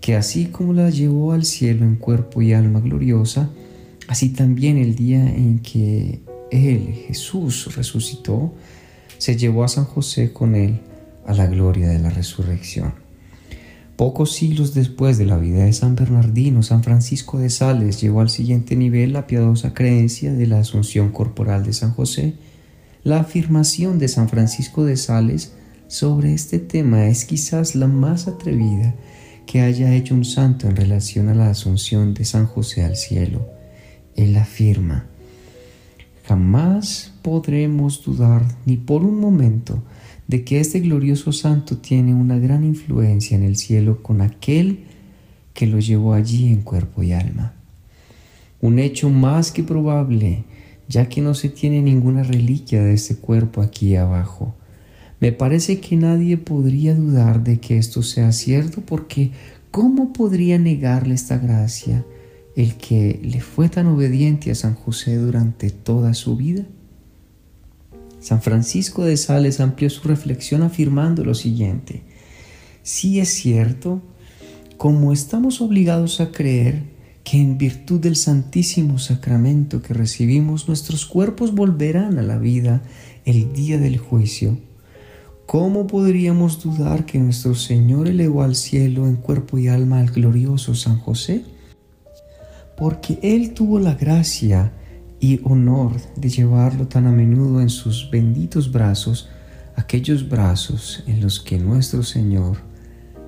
que 0.00 0.16
así 0.16 0.46
como 0.46 0.72
la 0.72 0.90
llevó 0.90 1.30
al 1.30 1.44
cielo 1.44 1.84
en 1.84 1.94
cuerpo 1.94 2.42
y 2.42 2.52
alma 2.52 2.80
gloriosa, 2.80 3.50
así 4.08 4.30
también 4.30 4.78
el 4.78 4.96
día 4.96 5.32
en 5.32 5.60
que 5.60 6.18
Él, 6.50 7.04
Jesús, 7.06 7.76
resucitó, 7.76 8.52
se 9.18 9.36
llevó 9.36 9.62
a 9.62 9.68
San 9.68 9.84
José 9.84 10.32
con 10.32 10.56
él 10.56 10.80
a 11.24 11.34
la 11.34 11.46
gloria 11.46 11.88
de 11.88 12.00
la 12.00 12.10
resurrección. 12.10 12.94
Pocos 14.00 14.32
siglos 14.32 14.72
después 14.72 15.18
de 15.18 15.26
la 15.26 15.36
vida 15.36 15.66
de 15.66 15.74
San 15.74 15.94
Bernardino, 15.94 16.62
San 16.62 16.82
Francisco 16.82 17.38
de 17.38 17.50
Sales 17.50 18.00
llevó 18.00 18.22
al 18.22 18.30
siguiente 18.30 18.74
nivel 18.74 19.12
la 19.12 19.26
piadosa 19.26 19.74
creencia 19.74 20.32
de 20.32 20.46
la 20.46 20.60
asunción 20.60 21.10
corporal 21.12 21.64
de 21.64 21.74
San 21.74 21.92
José. 21.92 22.32
La 23.04 23.20
afirmación 23.20 23.98
de 23.98 24.08
San 24.08 24.30
Francisco 24.30 24.86
de 24.86 24.96
Sales 24.96 25.52
sobre 25.86 26.32
este 26.32 26.58
tema 26.60 27.08
es 27.08 27.26
quizás 27.26 27.74
la 27.74 27.88
más 27.88 28.26
atrevida 28.26 28.94
que 29.46 29.60
haya 29.60 29.94
hecho 29.94 30.14
un 30.14 30.24
santo 30.24 30.66
en 30.66 30.76
relación 30.76 31.28
a 31.28 31.34
la 31.34 31.50
asunción 31.50 32.14
de 32.14 32.24
San 32.24 32.46
José 32.46 32.82
al 32.84 32.96
cielo. 32.96 33.50
Él 34.16 34.34
afirma, 34.38 35.08
jamás 36.26 37.12
podremos 37.20 38.02
dudar 38.02 38.46
ni 38.64 38.78
por 38.78 39.04
un 39.04 39.20
momento 39.20 39.82
de 40.30 40.44
que 40.44 40.60
este 40.60 40.78
glorioso 40.78 41.32
santo 41.32 41.78
tiene 41.78 42.14
una 42.14 42.38
gran 42.38 42.62
influencia 42.62 43.36
en 43.36 43.42
el 43.42 43.56
cielo 43.56 44.00
con 44.00 44.20
aquel 44.20 44.84
que 45.54 45.66
lo 45.66 45.80
llevó 45.80 46.14
allí 46.14 46.52
en 46.52 46.62
cuerpo 46.62 47.02
y 47.02 47.12
alma. 47.12 47.54
Un 48.60 48.78
hecho 48.78 49.10
más 49.10 49.50
que 49.50 49.64
probable, 49.64 50.44
ya 50.88 51.08
que 51.08 51.20
no 51.20 51.34
se 51.34 51.48
tiene 51.48 51.82
ninguna 51.82 52.22
reliquia 52.22 52.80
de 52.80 52.94
este 52.94 53.16
cuerpo 53.16 53.60
aquí 53.60 53.96
abajo. 53.96 54.54
Me 55.18 55.32
parece 55.32 55.80
que 55.80 55.96
nadie 55.96 56.36
podría 56.36 56.94
dudar 56.94 57.42
de 57.42 57.58
que 57.58 57.76
esto 57.76 58.04
sea 58.04 58.30
cierto 58.30 58.82
porque 58.82 59.32
¿cómo 59.72 60.12
podría 60.12 60.60
negarle 60.60 61.14
esta 61.14 61.38
gracia 61.38 62.06
el 62.54 62.76
que 62.76 63.18
le 63.20 63.40
fue 63.40 63.68
tan 63.68 63.88
obediente 63.88 64.52
a 64.52 64.54
San 64.54 64.76
José 64.76 65.16
durante 65.16 65.70
toda 65.70 66.14
su 66.14 66.36
vida? 66.36 66.62
San 68.20 68.42
Francisco 68.42 69.04
de 69.04 69.16
Sales 69.16 69.60
amplió 69.60 69.88
su 69.88 70.06
reflexión 70.06 70.62
afirmando 70.62 71.24
lo 71.24 71.34
siguiente, 71.34 72.02
si 72.82 73.20
es 73.20 73.30
cierto, 73.30 74.02
como 74.76 75.12
estamos 75.12 75.60
obligados 75.60 76.20
a 76.20 76.30
creer 76.30 76.84
que 77.24 77.38
en 77.38 77.58
virtud 77.58 78.00
del 78.00 78.16
Santísimo 78.16 78.98
Sacramento 78.98 79.82
que 79.82 79.94
recibimos 79.94 80.68
nuestros 80.68 81.06
cuerpos 81.06 81.54
volverán 81.54 82.18
a 82.18 82.22
la 82.22 82.38
vida 82.38 82.82
el 83.24 83.52
día 83.52 83.78
del 83.78 83.98
juicio, 83.98 84.58
¿cómo 85.46 85.86
podríamos 85.86 86.62
dudar 86.62 87.06
que 87.06 87.18
nuestro 87.18 87.54
Señor 87.54 88.08
elevó 88.08 88.42
al 88.42 88.54
cielo 88.54 89.06
en 89.06 89.16
cuerpo 89.16 89.58
y 89.58 89.68
alma 89.68 90.00
al 90.00 90.10
glorioso 90.10 90.74
San 90.74 90.98
José? 90.98 91.44
Porque 92.76 93.18
Él 93.22 93.52
tuvo 93.52 93.78
la 93.78 93.94
gracia 93.94 94.72
y 95.20 95.40
honor 95.44 95.92
de 96.16 96.30
llevarlo 96.30 96.88
tan 96.88 97.06
a 97.06 97.12
menudo 97.12 97.60
en 97.60 97.68
sus 97.68 98.10
benditos 98.10 98.72
brazos, 98.72 99.28
aquellos 99.76 100.28
brazos 100.28 101.04
en 101.06 101.20
los 101.20 101.38
que 101.40 101.58
nuestro 101.58 102.02
Señor 102.02 102.56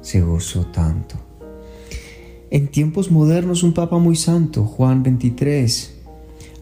se 0.01 0.23
gozó 0.23 0.67
tanto. 0.67 1.17
En 2.51 2.69
tiempos 2.69 3.11
modernos 3.11 3.63
un 3.63 3.73
Papa 3.73 3.99
muy 3.99 4.17
santo, 4.17 4.65
Juan 4.65 5.05
XXIII, 5.05 6.03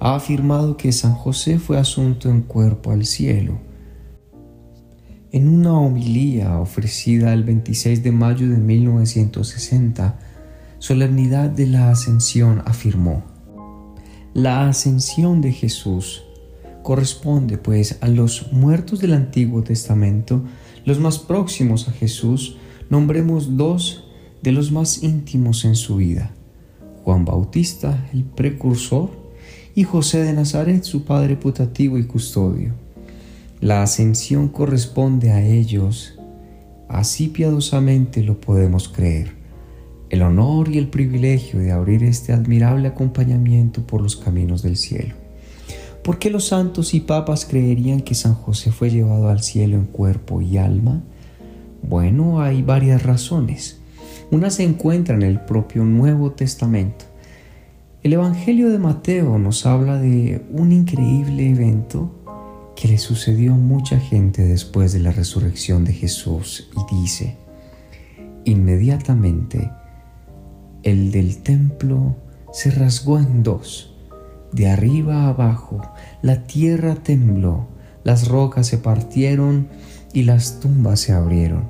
ha 0.01 0.15
afirmado 0.15 0.77
que 0.77 0.93
San 0.93 1.15
José 1.15 1.59
fue 1.59 1.79
asunto 1.79 2.31
en 2.31 2.43
cuerpo 2.43 2.91
al 2.91 3.05
cielo. 3.05 3.59
En 5.33 5.49
una 5.49 5.79
homilía 5.79 6.59
ofrecida 6.59 7.33
el 7.33 7.45
26 7.45 8.03
de 8.03 8.11
mayo 8.11 8.49
de 8.49 8.57
1960, 8.57 10.19
solemnidad 10.79 11.51
de 11.51 11.67
la 11.67 11.91
Ascensión, 11.91 12.63
afirmó, 12.65 13.23
la 14.35 14.69
ascensión 14.69 15.41
de 15.41 15.53
Jesús 15.53 16.23
corresponde 16.83 17.59
pues 17.59 17.99
a 18.01 18.09
los 18.09 18.53
muertos 18.53 19.01
del 19.01 19.13
Antiguo 19.13 19.63
Testamento, 19.63 20.43
los 20.85 21.01
más 21.01 21.19
próximos 21.19 21.89
a 21.89 21.93
Jesús, 21.93 22.57
nombremos 22.89 23.57
dos 23.57 24.05
de 24.43 24.53
los 24.53 24.71
más 24.71 25.03
íntimos 25.03 25.65
en 25.65 25.75
su 25.75 25.97
vida, 25.97 26.31
Juan 27.05 27.25
Bautista, 27.25 28.09
el 28.13 28.25
precursor, 28.25 29.11
y 29.75 29.85
José 29.85 30.23
de 30.23 30.33
Nazaret, 30.33 30.85
su 30.85 31.05
padre 31.05 31.37
putativo 31.37 31.99
y 31.99 32.05
custodio. 32.05 32.73
La 33.61 33.83
ascensión 33.83 34.49
corresponde 34.49 35.31
a 35.33 35.45
ellos, 35.45 36.15
así 36.89 37.29
piadosamente 37.29 38.23
lo 38.23 38.41
podemos 38.41 38.89
creer 38.89 39.40
el 40.11 40.23
honor 40.23 40.69
y 40.69 40.79
el 40.79 40.89
privilegio 40.89 41.61
de 41.61 41.71
abrir 41.71 42.03
este 42.03 42.33
admirable 42.33 42.89
acompañamiento 42.89 43.87
por 43.87 44.03
los 44.03 44.17
caminos 44.17 44.63
del 44.63 44.77
cielo. 44.77 45.15
¿Por 46.03 46.19
qué 46.19 46.31
los 46.31 46.49
santos 46.49 46.95
y 46.95 47.01
papas 47.01 47.47
creerían 47.47 48.01
que 48.01 48.17
San 48.17 48.35
José 48.35 48.73
fue 48.73 48.91
llevado 48.91 49.29
al 49.29 49.43
cielo 49.43 49.77
en 49.77 49.85
cuerpo 49.85 50.43
y 50.43 50.59
alma? 50.59 51.03
Bueno, 51.83 52.43
hay 52.43 52.63
varias 52.63 53.05
razones. 53.05 53.81
Una 54.33 54.51
se 54.51 54.65
encuentra 54.65 55.15
en 55.15 55.23
el 55.23 55.41
propio 55.41 55.85
Nuevo 55.85 56.33
Testamento. 56.33 57.05
El 58.03 58.15
Evangelio 58.15 58.71
de 58.71 58.79
Mateo 58.79 59.39
nos 59.39 59.65
habla 59.67 60.01
de 60.01 60.43
un 60.51 60.73
increíble 60.73 61.51
evento 61.51 62.11
que 62.75 62.89
le 62.89 62.99
sucedió 62.99 63.55
a 63.55 63.59
mucha 63.59 64.01
gente 64.01 64.43
después 64.43 64.93
de 64.93 65.01
la 65.01 65.13
resurrección 65.13 65.85
de 65.85 65.93
Jesús 65.93 66.71
y 66.75 66.97
dice, 66.97 67.37
inmediatamente 68.45 69.71
el 70.83 71.11
del 71.11 71.39
templo 71.43 72.17
se 72.53 72.71
rasgó 72.71 73.19
en 73.19 73.43
dos. 73.43 73.95
De 74.53 74.69
arriba 74.69 75.23
a 75.25 75.29
abajo 75.29 75.81
la 76.23 76.47
tierra 76.47 76.97
tembló, 76.97 77.69
las 78.03 78.29
rocas 78.29 78.67
se 78.67 78.79
partieron 78.79 79.69
y 80.13 80.23
las 80.23 80.61
tumbas 80.61 81.01
se 81.01 81.13
abrieron. 81.13 81.65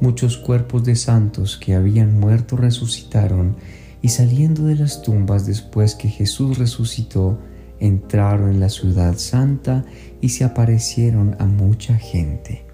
Muchos 0.00 0.36
cuerpos 0.36 0.84
de 0.84 0.96
santos 0.96 1.56
que 1.56 1.74
habían 1.74 2.18
muerto 2.18 2.56
resucitaron 2.56 3.56
y 4.02 4.08
saliendo 4.08 4.64
de 4.64 4.74
las 4.74 5.02
tumbas 5.02 5.46
después 5.46 5.94
que 5.94 6.08
Jesús 6.08 6.58
resucitó, 6.58 7.38
entraron 7.78 8.50
en 8.50 8.60
la 8.60 8.68
ciudad 8.68 9.16
santa 9.18 9.84
y 10.20 10.30
se 10.30 10.44
aparecieron 10.44 11.36
a 11.38 11.46
mucha 11.46 11.96
gente. 11.96 12.66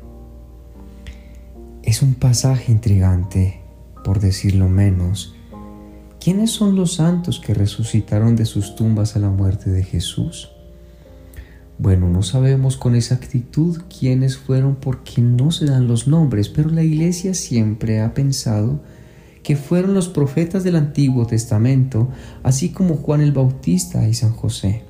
Es 1.82 2.02
un 2.02 2.14
pasaje 2.14 2.72
intrigante, 2.72 3.60
por 4.04 4.20
decirlo 4.20 4.68
menos, 4.68 5.34
¿Quiénes 6.22 6.50
son 6.50 6.76
los 6.76 6.96
santos 6.96 7.40
que 7.40 7.54
resucitaron 7.54 8.36
de 8.36 8.44
sus 8.44 8.76
tumbas 8.76 9.16
a 9.16 9.20
la 9.20 9.30
muerte 9.30 9.70
de 9.70 9.82
Jesús? 9.82 10.50
Bueno, 11.78 12.10
no 12.10 12.22
sabemos 12.22 12.76
con 12.76 12.94
exactitud 12.94 13.80
quiénes 13.88 14.36
fueron 14.36 14.76
porque 14.76 15.22
no 15.22 15.50
se 15.50 15.64
dan 15.64 15.88
los 15.88 16.08
nombres, 16.08 16.50
pero 16.50 16.68
la 16.68 16.82
iglesia 16.82 17.32
siempre 17.32 18.02
ha 18.02 18.12
pensado 18.12 18.82
que 19.42 19.56
fueron 19.56 19.94
los 19.94 20.10
profetas 20.10 20.62
del 20.62 20.76
Antiguo 20.76 21.26
Testamento, 21.26 22.10
así 22.42 22.68
como 22.68 22.96
Juan 22.96 23.22
el 23.22 23.32
Bautista 23.32 24.06
y 24.06 24.12
San 24.12 24.32
José. 24.32 24.82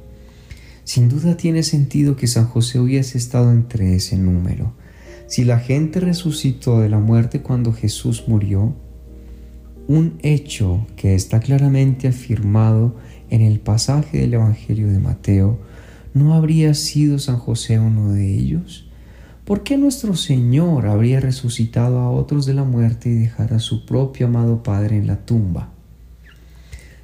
Sin 0.83 1.09
duda 1.09 1.37
tiene 1.37 1.63
sentido 1.63 2.17
que 2.17 2.27
San 2.27 2.49
José 2.49 2.81
hubiese 2.81 3.19
estado 3.19 3.53
entre 3.53 3.95
ese 3.95 4.17
número. 4.17 4.75
Si 5.29 5.45
la 5.45 5.61
gente 5.61 6.01
resucitó 6.01 6.81
de 6.81 6.89
la 6.89 6.99
muerte 6.99 7.41
cuando 7.41 7.73
Jesús 7.73 8.25
murió, 8.27 8.75
un 9.89 10.19
hecho 10.23 10.87
que 10.97 11.15
está 11.15 11.41
claramente 11.41 12.09
afirmado 12.09 12.97
en 13.31 13.41
el 13.41 13.61
pasaje 13.61 14.19
del 14.19 14.35
Evangelio 14.35 14.89
de 14.89 14.99
Mateo, 14.99 15.59
¿no 16.15 16.35
habría 16.35 16.75
sido 16.75 17.19
San 17.19 17.39
José 17.39 17.79
uno 17.79 18.13
de 18.13 18.35
ellos? 18.35 18.87
¿Por 19.45 19.63
qué 19.63 19.77
nuestro 19.77 20.15
Señor 20.15 20.87
habría 20.87 21.19
resucitado 21.19 21.99
a 21.99 22.11
otros 22.11 22.47
de 22.47 22.55
la 22.55 22.65
muerte 22.65 23.09
y 23.09 23.15
dejar 23.15 23.53
a 23.53 23.59
su 23.59 23.85
propio 23.85 24.27
amado 24.27 24.63
Padre 24.63 24.97
en 24.97 25.07
la 25.07 25.25
tumba? 25.25 25.71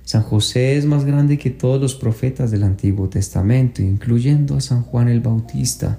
San 0.04 0.22
José 0.22 0.76
es 0.76 0.84
más 0.84 1.04
grande 1.04 1.38
que 1.38 1.50
todos 1.50 1.80
los 1.80 1.96
profetas 1.96 2.52
del 2.52 2.62
Antiguo 2.62 3.08
Testamento, 3.08 3.82
incluyendo 3.82 4.56
a 4.56 4.60
San 4.60 4.82
Juan 4.82 5.08
el 5.08 5.20
Bautista. 5.20 5.98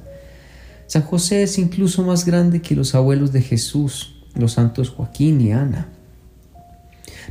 San 0.86 1.02
José 1.02 1.44
es 1.44 1.58
incluso 1.58 2.04
más 2.04 2.26
grande 2.26 2.62
que 2.62 2.76
los 2.76 2.96
abuelos 2.96 3.34
de 3.34 3.42
Jesús, 3.42 4.24
los 4.34 4.54
santos 4.54 4.90
Joaquín 4.90 5.42
y 5.42 5.52
Ana. 5.52 5.90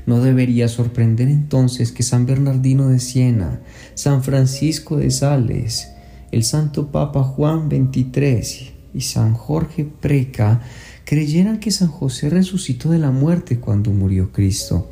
No 0.04 0.20
debería 0.20 0.68
sorprender 0.68 1.28
entonces 1.28 1.92
que 1.92 2.02
San 2.02 2.26
Bernardino 2.26 2.88
de 2.88 2.98
Siena, 2.98 3.60
San 3.94 4.22
Francisco 4.22 4.98
de 4.98 5.10
Sales, 5.10 5.88
el 6.32 6.44
Santo 6.44 6.92
Papa 6.92 7.22
Juan 7.22 7.68
XXIII 7.70 8.72
y 8.92 9.00
San 9.00 9.34
Jorge 9.34 9.84
Preca 9.84 10.60
creyeran 11.04 11.60
que 11.60 11.70
San 11.70 11.88
José 11.88 12.30
resucitó 12.30 12.90
de 12.90 12.98
la 12.98 13.10
muerte 13.10 13.58
cuando 13.60 13.90
murió 13.92 14.32
Cristo 14.32 14.90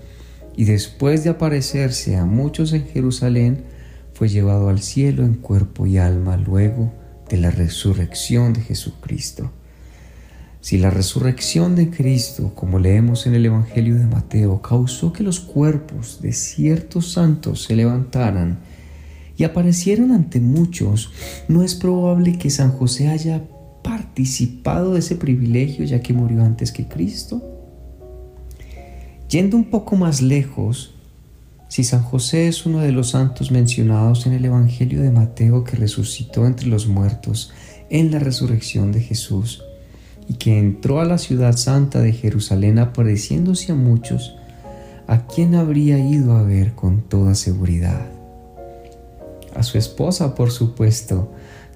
y 0.57 0.65
después 0.65 1.25
de 1.25 1.31
aparecerse 1.31 2.17
a 2.17 2.25
muchos 2.25 2.73
en 2.73 2.87
Jerusalén, 2.87 3.65
fue 4.13 4.29
llevado 4.29 4.69
al 4.69 4.81
cielo 4.81 5.25
en 5.25 5.35
cuerpo 5.35 5.87
y 5.87 5.99
alma 5.99 6.37
luego 6.37 6.93
de 7.29 7.39
la 7.39 7.51
resurrección 7.51 8.53
de 8.53 8.61
Jesucristo. 8.61 9.51
Si 10.65 10.79
la 10.79 10.89
resurrección 10.89 11.77
de 11.77 11.91
Cristo, 11.91 12.53
como 12.55 12.79
leemos 12.79 13.27
en 13.27 13.35
el 13.35 13.45
Evangelio 13.45 13.97
de 13.97 14.07
Mateo, 14.07 14.63
causó 14.63 15.13
que 15.13 15.23
los 15.23 15.39
cuerpos 15.39 16.23
de 16.23 16.33
ciertos 16.33 17.13
santos 17.13 17.65
se 17.65 17.77
levantaran 17.77 18.61
y 19.37 19.45
aparecieran 19.45 20.11
ante 20.11 20.41
muchos, 20.41 21.13
no 21.49 21.63
es 21.63 21.75
probable 21.75 22.39
que 22.39 22.49
San 22.49 22.73
José 22.73 23.09
haya 23.09 23.43
participado 23.83 24.95
de 24.95 25.01
ese 25.01 25.17
privilegio 25.17 25.85
ya 25.85 26.01
que 26.01 26.15
murió 26.15 26.43
antes 26.43 26.73
que 26.73 26.89
Cristo? 26.89 27.43
Yendo 29.29 29.59
un 29.59 29.65
poco 29.65 29.97
más 29.97 30.23
lejos, 30.23 30.95
si 31.69 31.85
San 31.85 32.03
José 32.03 32.49
es 32.49 32.65
uno 32.65 32.79
de 32.79 32.93
los 32.93 33.11
santos 33.11 33.51
mencionados 33.51 34.25
en 34.25 34.33
el 34.33 34.47
Evangelio 34.47 35.03
de 35.03 35.11
Mateo 35.11 35.63
que 35.63 35.77
resucitó 35.77 36.47
entre 36.47 36.69
los 36.69 36.87
muertos 36.87 37.53
en 37.91 38.11
la 38.11 38.19
resurrección 38.19 38.93
de 38.93 39.03
Jesús 39.03 39.63
y 40.29 40.35
que 40.35 40.59
entró 40.59 41.01
a 41.01 41.05
la 41.05 41.19
ciudad 41.19 41.57
santa 41.57 42.01
de 42.01 42.13
Jerusalén 42.13 42.79
apareciéndose 42.79 43.73
a 43.73 43.75
muchos, 43.75 44.37
¿a 45.07 45.27
quién 45.27 45.55
habría 45.55 45.99
ido 45.99 46.37
a 46.37 46.43
ver 46.43 46.75
con 46.75 47.03
toda 47.03 47.35
seguridad? 47.35 48.07
A 49.55 49.63
su 49.63 49.79
esposa, 49.79 50.35
por 50.35 50.51
supuesto. 50.51 51.31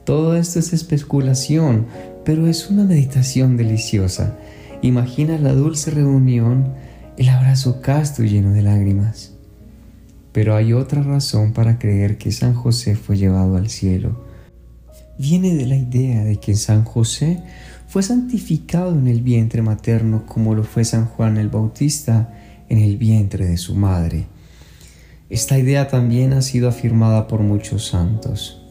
Todo 0.04 0.36
esto 0.36 0.58
es 0.58 0.72
especulación, 0.72 1.86
pero 2.24 2.46
es 2.46 2.70
una 2.70 2.84
meditación 2.84 3.56
deliciosa. 3.56 4.36
Imagina 4.80 5.38
la 5.38 5.52
dulce 5.52 5.90
reunión, 5.90 6.72
el 7.16 7.28
abrazo 7.28 7.80
casto 7.82 8.24
y 8.24 8.30
lleno 8.30 8.52
de 8.52 8.62
lágrimas. 8.62 9.32
Pero 10.32 10.54
hay 10.54 10.72
otra 10.72 11.02
razón 11.02 11.52
para 11.52 11.78
creer 11.78 12.16
que 12.16 12.32
San 12.32 12.54
José 12.54 12.96
fue 12.96 13.16
llevado 13.16 13.56
al 13.56 13.68
cielo. 13.68 14.24
Viene 15.18 15.54
de 15.54 15.66
la 15.66 15.76
idea 15.76 16.22
de 16.22 16.36
que 16.36 16.54
San 16.54 16.84
José 16.84 17.42
fue 17.88 18.02
santificado 18.02 18.92
en 18.92 19.08
el 19.08 19.22
vientre 19.22 19.62
materno 19.62 20.26
como 20.26 20.54
lo 20.54 20.62
fue 20.62 20.84
San 20.84 21.06
Juan 21.06 21.38
el 21.38 21.48
Bautista 21.48 22.34
en 22.68 22.78
el 22.78 22.98
vientre 22.98 23.46
de 23.46 23.56
su 23.56 23.74
madre. 23.74 24.26
Esta 25.30 25.58
idea 25.58 25.88
también 25.88 26.34
ha 26.34 26.42
sido 26.42 26.68
afirmada 26.68 27.26
por 27.26 27.40
muchos 27.40 27.86
santos. 27.88 28.62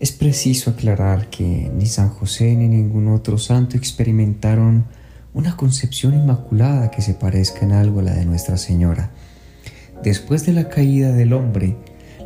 Es 0.00 0.12
preciso 0.12 0.70
aclarar 0.70 1.28
que 1.28 1.70
ni 1.76 1.86
San 1.86 2.08
José 2.08 2.56
ni 2.56 2.68
ningún 2.68 3.08
otro 3.08 3.36
santo 3.36 3.76
experimentaron 3.76 4.86
una 5.34 5.56
concepción 5.56 6.14
inmaculada 6.14 6.90
que 6.90 7.02
se 7.02 7.12
parezca 7.12 7.66
en 7.66 7.72
algo 7.72 8.00
a 8.00 8.04
la 8.04 8.14
de 8.14 8.24
Nuestra 8.24 8.56
Señora. 8.56 9.10
Después 10.02 10.46
de 10.46 10.52
la 10.52 10.70
caída 10.70 11.12
del 11.12 11.34
hombre, 11.34 11.76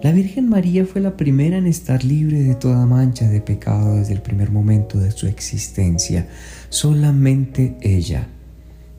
la 0.03 0.13
Virgen 0.13 0.49
María 0.49 0.87
fue 0.87 1.03
la 1.03 1.17
primera 1.17 1.59
en 1.59 1.67
estar 1.67 2.05
libre 2.05 2.43
de 2.43 2.55
toda 2.55 2.87
mancha 2.87 3.29
de 3.29 3.43
pecado 3.43 3.97
desde 3.97 4.15
el 4.15 4.23
primer 4.23 4.51
momento 4.51 4.99
de 4.99 5.11
su 5.11 5.27
existencia. 5.27 6.27
Solamente 6.71 7.77
ella 7.83 8.29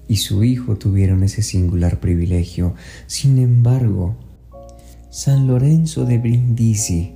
y 0.07 0.17
su 0.17 0.43
Hijo 0.43 0.75
tuvieron 0.75 1.23
ese 1.23 1.41
singular 1.41 1.99
privilegio. 1.99 2.75
Sin 3.07 3.39
embargo, 3.39 4.15
San 5.09 5.47
Lorenzo 5.47 6.05
de 6.05 6.19
Brindisi, 6.19 7.13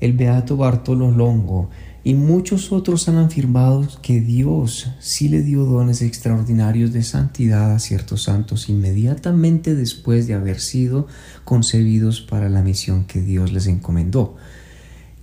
el 0.00 0.12
Beato 0.12 0.58
Bartolo 0.58 1.10
Longo 1.10 1.70
y 2.06 2.12
muchos 2.12 2.70
otros 2.70 3.08
han 3.08 3.16
afirmado 3.16 3.88
que 4.02 4.20
Dios 4.20 4.90
sí 5.00 5.30
le 5.30 5.40
dio 5.40 5.64
dones 5.64 6.02
extraordinarios 6.02 6.92
de 6.92 7.02
santidad 7.02 7.72
a 7.72 7.78
ciertos 7.78 8.24
santos 8.24 8.68
inmediatamente 8.68 9.74
después 9.74 10.26
de 10.26 10.34
haber 10.34 10.60
sido 10.60 11.06
concebidos 11.44 12.20
para 12.20 12.50
la 12.50 12.60
misión 12.60 13.06
que 13.06 13.22
Dios 13.22 13.54
les 13.54 13.66
encomendó. 13.66 14.36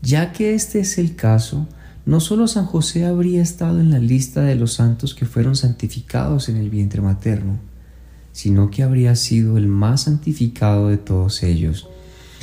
Ya 0.01 0.31
que 0.31 0.55
este 0.55 0.79
es 0.79 0.97
el 0.97 1.15
caso, 1.15 1.67
no 2.07 2.19
solo 2.19 2.47
San 2.47 2.65
José 2.65 3.05
habría 3.05 3.43
estado 3.43 3.79
en 3.79 3.91
la 3.91 3.99
lista 3.99 4.41
de 4.41 4.55
los 4.55 4.73
santos 4.73 5.13
que 5.13 5.27
fueron 5.27 5.55
santificados 5.55 6.49
en 6.49 6.57
el 6.57 6.71
vientre 6.71 6.99
materno, 6.99 7.59
sino 8.31 8.71
que 8.71 8.81
habría 8.81 9.15
sido 9.15 9.57
el 9.57 9.67
más 9.67 10.03
santificado 10.03 10.87
de 10.87 10.97
todos 10.97 11.43
ellos. 11.43 11.87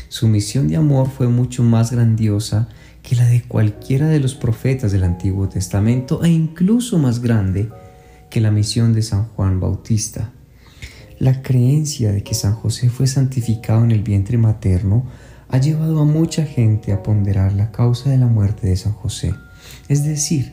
Su 0.08 0.28
misión 0.28 0.68
de 0.68 0.76
amor 0.76 1.10
fue 1.10 1.26
mucho 1.26 1.64
más 1.64 1.90
grandiosa 1.90 2.68
que 3.08 3.16
la 3.16 3.26
de 3.26 3.42
cualquiera 3.42 4.06
de 4.08 4.20
los 4.20 4.34
profetas 4.34 4.92
del 4.92 5.02
Antiguo 5.02 5.48
Testamento 5.48 6.22
e 6.24 6.28
incluso 6.28 6.98
más 6.98 7.22
grande 7.22 7.70
que 8.28 8.42
la 8.42 8.50
misión 8.50 8.92
de 8.92 9.00
San 9.00 9.28
Juan 9.28 9.60
Bautista. 9.60 10.32
La 11.18 11.40
creencia 11.40 12.12
de 12.12 12.22
que 12.22 12.34
San 12.34 12.52
José 12.52 12.90
fue 12.90 13.06
santificado 13.06 13.82
en 13.82 13.92
el 13.92 14.02
vientre 14.02 14.36
materno 14.36 15.06
ha 15.48 15.56
llevado 15.56 16.00
a 16.00 16.04
mucha 16.04 16.44
gente 16.44 16.92
a 16.92 17.02
ponderar 17.02 17.54
la 17.54 17.72
causa 17.72 18.10
de 18.10 18.18
la 18.18 18.26
muerte 18.26 18.66
de 18.66 18.76
San 18.76 18.92
José, 18.92 19.34
es 19.88 20.04
decir, 20.04 20.52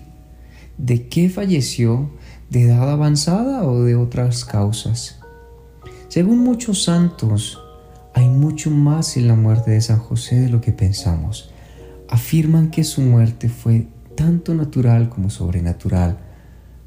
de 0.77 1.09
qué 1.09 1.29
falleció, 1.29 2.09
de 2.49 2.61
edad 2.61 2.89
avanzada 2.89 3.65
o 3.65 3.83
de 3.83 3.95
otras 3.97 4.45
causas. 4.45 5.19
Según 6.07 6.39
muchos 6.39 6.85
santos, 6.85 7.59
hay 8.13 8.29
mucho 8.29 8.71
más 8.71 9.17
en 9.17 9.27
la 9.27 9.35
muerte 9.35 9.71
de 9.71 9.81
San 9.81 9.99
José 9.99 10.39
de 10.39 10.49
lo 10.49 10.61
que 10.61 10.71
pensamos 10.71 11.51
afirman 12.09 12.69
que 12.69 12.83
su 12.83 13.01
muerte 13.01 13.49
fue 13.49 13.87
tanto 14.15 14.53
natural 14.53 15.09
como 15.09 15.29
sobrenatural. 15.29 16.17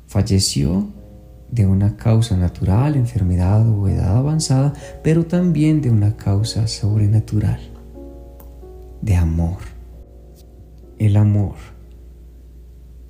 Falleció 0.06 0.88
de 1.50 1.66
una 1.66 1.96
causa 1.96 2.36
natural, 2.36 2.96
enfermedad 2.96 3.68
o 3.68 3.88
edad 3.88 4.16
avanzada, 4.16 4.72
pero 5.02 5.26
también 5.26 5.80
de 5.80 5.90
una 5.90 6.16
causa 6.16 6.66
sobrenatural, 6.66 7.60
de 9.02 9.16
amor. 9.16 9.58
El 10.98 11.16
amor 11.16 11.54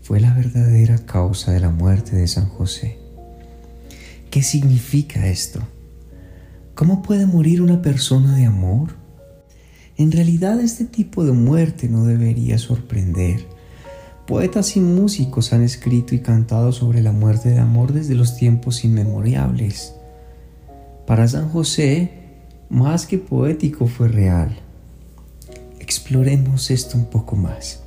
fue 0.02 0.20
la 0.20 0.32
verdadera 0.34 0.98
causa 0.98 1.52
de 1.52 1.60
la 1.60 1.70
muerte 1.70 2.16
de 2.16 2.26
San 2.26 2.48
José. 2.48 2.98
¿Qué 4.30 4.42
significa 4.42 5.26
esto? 5.26 5.60
¿Cómo 6.74 7.02
puede 7.02 7.26
morir 7.26 7.60
una 7.60 7.82
persona 7.82 8.36
de 8.36 8.44
amor? 8.44 8.97
En 9.98 10.12
realidad 10.12 10.60
este 10.60 10.84
tipo 10.84 11.24
de 11.24 11.32
muerte 11.32 11.88
no 11.88 12.04
debería 12.04 12.56
sorprender. 12.58 13.44
Poetas 14.28 14.76
y 14.76 14.80
músicos 14.80 15.52
han 15.52 15.64
escrito 15.64 16.14
y 16.14 16.20
cantado 16.20 16.70
sobre 16.70 17.02
la 17.02 17.10
muerte 17.10 17.48
de 17.48 17.58
amor 17.58 17.92
desde 17.92 18.14
los 18.14 18.36
tiempos 18.36 18.84
inmemoriales. 18.84 19.94
Para 21.04 21.26
San 21.26 21.48
José, 21.48 22.12
más 22.70 23.06
que 23.06 23.18
poético 23.18 23.88
fue 23.88 24.06
real. 24.06 24.56
Exploremos 25.80 26.70
esto 26.70 26.96
un 26.96 27.06
poco 27.06 27.34
más. 27.34 27.82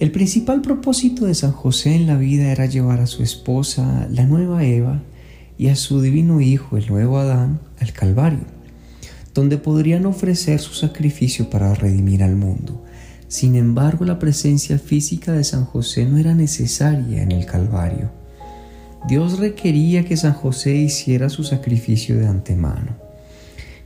El 0.00 0.12
principal 0.12 0.60
propósito 0.60 1.24
de 1.24 1.34
San 1.34 1.52
José 1.52 1.94
en 1.94 2.06
la 2.06 2.16
vida 2.16 2.52
era 2.52 2.66
llevar 2.66 3.00
a 3.00 3.06
su 3.06 3.22
esposa, 3.22 4.06
la 4.10 4.26
nueva 4.26 4.64
Eva, 4.64 5.00
y 5.56 5.68
a 5.68 5.76
su 5.76 6.02
divino 6.02 6.42
Hijo, 6.42 6.76
el 6.76 6.88
nuevo 6.88 7.16
Adán, 7.18 7.60
al 7.78 7.94
Calvario 7.94 8.59
donde 9.34 9.58
podrían 9.58 10.06
ofrecer 10.06 10.60
su 10.60 10.74
sacrificio 10.74 11.50
para 11.50 11.74
redimir 11.74 12.22
al 12.22 12.36
mundo. 12.36 12.82
Sin 13.28 13.54
embargo, 13.54 14.04
la 14.04 14.18
presencia 14.18 14.78
física 14.78 15.32
de 15.32 15.44
San 15.44 15.64
José 15.64 16.04
no 16.04 16.18
era 16.18 16.34
necesaria 16.34 17.22
en 17.22 17.30
el 17.30 17.46
Calvario. 17.46 18.10
Dios 19.08 19.38
requería 19.38 20.04
que 20.04 20.16
San 20.16 20.34
José 20.34 20.74
hiciera 20.74 21.28
su 21.28 21.44
sacrificio 21.44 22.18
de 22.18 22.26
antemano. 22.26 22.96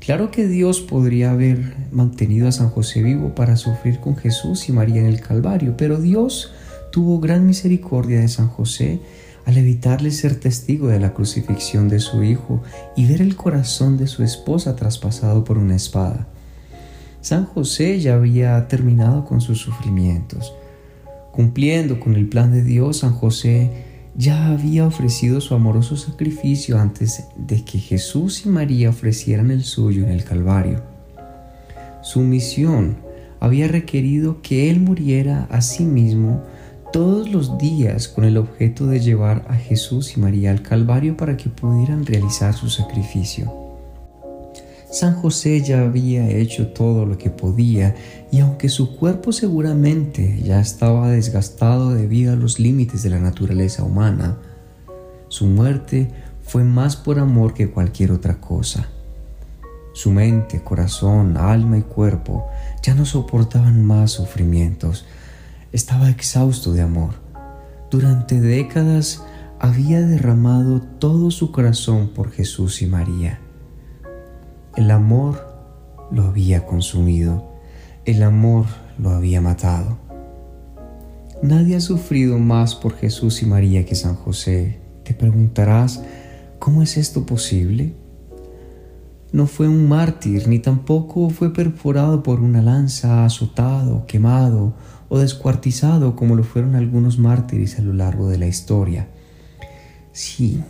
Claro 0.00 0.30
que 0.30 0.46
Dios 0.46 0.80
podría 0.80 1.30
haber 1.30 1.74
mantenido 1.90 2.48
a 2.48 2.52
San 2.52 2.68
José 2.68 3.02
vivo 3.02 3.34
para 3.34 3.56
sufrir 3.56 4.00
con 4.00 4.16
Jesús 4.16 4.68
y 4.68 4.72
María 4.72 5.00
en 5.00 5.06
el 5.06 5.20
Calvario, 5.20 5.76
pero 5.76 6.00
Dios 6.00 6.52
tuvo 6.90 7.20
gran 7.20 7.46
misericordia 7.46 8.20
de 8.20 8.28
San 8.28 8.48
José 8.48 9.00
al 9.46 9.58
evitarle 9.58 10.10
ser 10.10 10.36
testigo 10.40 10.88
de 10.88 11.00
la 11.00 11.12
crucifixión 11.12 11.88
de 11.88 12.00
su 12.00 12.22
hijo 12.22 12.62
y 12.96 13.06
ver 13.06 13.20
el 13.20 13.36
corazón 13.36 13.96
de 13.98 14.06
su 14.06 14.22
esposa 14.22 14.76
traspasado 14.76 15.44
por 15.44 15.58
una 15.58 15.76
espada. 15.76 16.26
San 17.20 17.46
José 17.46 18.00
ya 18.00 18.14
había 18.14 18.68
terminado 18.68 19.24
con 19.24 19.40
sus 19.40 19.58
sufrimientos. 19.58 20.54
Cumpliendo 21.32 21.98
con 21.98 22.16
el 22.16 22.28
plan 22.28 22.52
de 22.52 22.62
Dios, 22.62 22.98
San 22.98 23.12
José 23.12 23.70
ya 24.16 24.48
había 24.48 24.86
ofrecido 24.86 25.40
su 25.40 25.54
amoroso 25.54 25.96
sacrificio 25.96 26.78
antes 26.78 27.24
de 27.36 27.64
que 27.64 27.78
Jesús 27.78 28.46
y 28.46 28.48
María 28.48 28.90
ofrecieran 28.90 29.50
el 29.50 29.64
suyo 29.64 30.04
en 30.04 30.10
el 30.10 30.24
Calvario. 30.24 30.82
Su 32.02 32.20
misión 32.20 32.98
había 33.40 33.68
requerido 33.68 34.40
que 34.42 34.70
Él 34.70 34.80
muriera 34.80 35.48
a 35.50 35.60
sí 35.62 35.84
mismo 35.84 36.42
todos 36.94 37.28
los 37.28 37.58
días 37.58 38.06
con 38.06 38.22
el 38.22 38.36
objeto 38.36 38.86
de 38.86 39.00
llevar 39.00 39.44
a 39.48 39.56
Jesús 39.56 40.16
y 40.16 40.20
María 40.20 40.52
al 40.52 40.62
Calvario 40.62 41.16
para 41.16 41.36
que 41.36 41.50
pudieran 41.50 42.06
realizar 42.06 42.54
su 42.54 42.70
sacrificio. 42.70 43.52
San 44.92 45.16
José 45.16 45.60
ya 45.60 45.80
había 45.80 46.30
hecho 46.30 46.68
todo 46.68 47.04
lo 47.04 47.18
que 47.18 47.30
podía 47.30 47.96
y 48.30 48.38
aunque 48.38 48.68
su 48.68 48.94
cuerpo 48.94 49.32
seguramente 49.32 50.40
ya 50.44 50.60
estaba 50.60 51.10
desgastado 51.10 51.90
debido 51.90 52.32
a 52.32 52.36
los 52.36 52.60
límites 52.60 53.02
de 53.02 53.10
la 53.10 53.18
naturaleza 53.18 53.82
humana, 53.82 54.38
su 55.26 55.46
muerte 55.46 56.12
fue 56.44 56.62
más 56.62 56.94
por 56.94 57.18
amor 57.18 57.54
que 57.54 57.70
cualquier 57.70 58.12
otra 58.12 58.40
cosa. 58.40 58.86
Su 59.94 60.12
mente, 60.12 60.62
corazón, 60.62 61.38
alma 61.38 61.76
y 61.76 61.82
cuerpo 61.82 62.46
ya 62.84 62.94
no 62.94 63.04
soportaban 63.04 63.84
más 63.84 64.12
sufrimientos, 64.12 65.04
estaba 65.74 66.08
exhausto 66.08 66.72
de 66.72 66.82
amor. 66.82 67.14
Durante 67.90 68.40
décadas 68.40 69.24
había 69.58 70.00
derramado 70.02 70.80
todo 70.80 71.32
su 71.32 71.50
corazón 71.50 72.10
por 72.14 72.30
Jesús 72.30 72.80
y 72.80 72.86
María. 72.86 73.40
El 74.76 74.92
amor 74.92 75.44
lo 76.12 76.22
había 76.22 76.64
consumido, 76.64 77.50
el 78.04 78.22
amor 78.22 78.66
lo 78.98 79.10
había 79.10 79.40
matado. 79.40 79.98
Nadie 81.42 81.74
ha 81.74 81.80
sufrido 81.80 82.38
más 82.38 82.76
por 82.76 82.94
Jesús 82.94 83.42
y 83.42 83.46
María 83.46 83.84
que 83.84 83.96
San 83.96 84.14
José. 84.14 84.78
Te 85.02 85.12
preguntarás, 85.12 86.04
¿cómo 86.60 86.82
es 86.82 86.96
esto 86.96 87.26
posible? 87.26 87.96
No 89.32 89.48
fue 89.48 89.66
un 89.66 89.88
mártir, 89.88 90.46
ni 90.46 90.60
tampoco 90.60 91.30
fue 91.30 91.52
perforado 91.52 92.22
por 92.22 92.38
una 92.38 92.62
lanza, 92.62 93.24
azotado, 93.24 94.06
quemado 94.06 94.74
o 95.14 95.18
descuartizado 95.20 96.16
como 96.16 96.34
lo 96.34 96.42
fueron 96.42 96.74
algunos 96.74 97.20
mártires 97.20 97.78
a 97.78 97.82
lo 97.82 97.92
largo 97.92 98.28
de 98.28 98.36
la 98.36 98.48
historia. 98.48 99.06
Sí, 100.10 100.60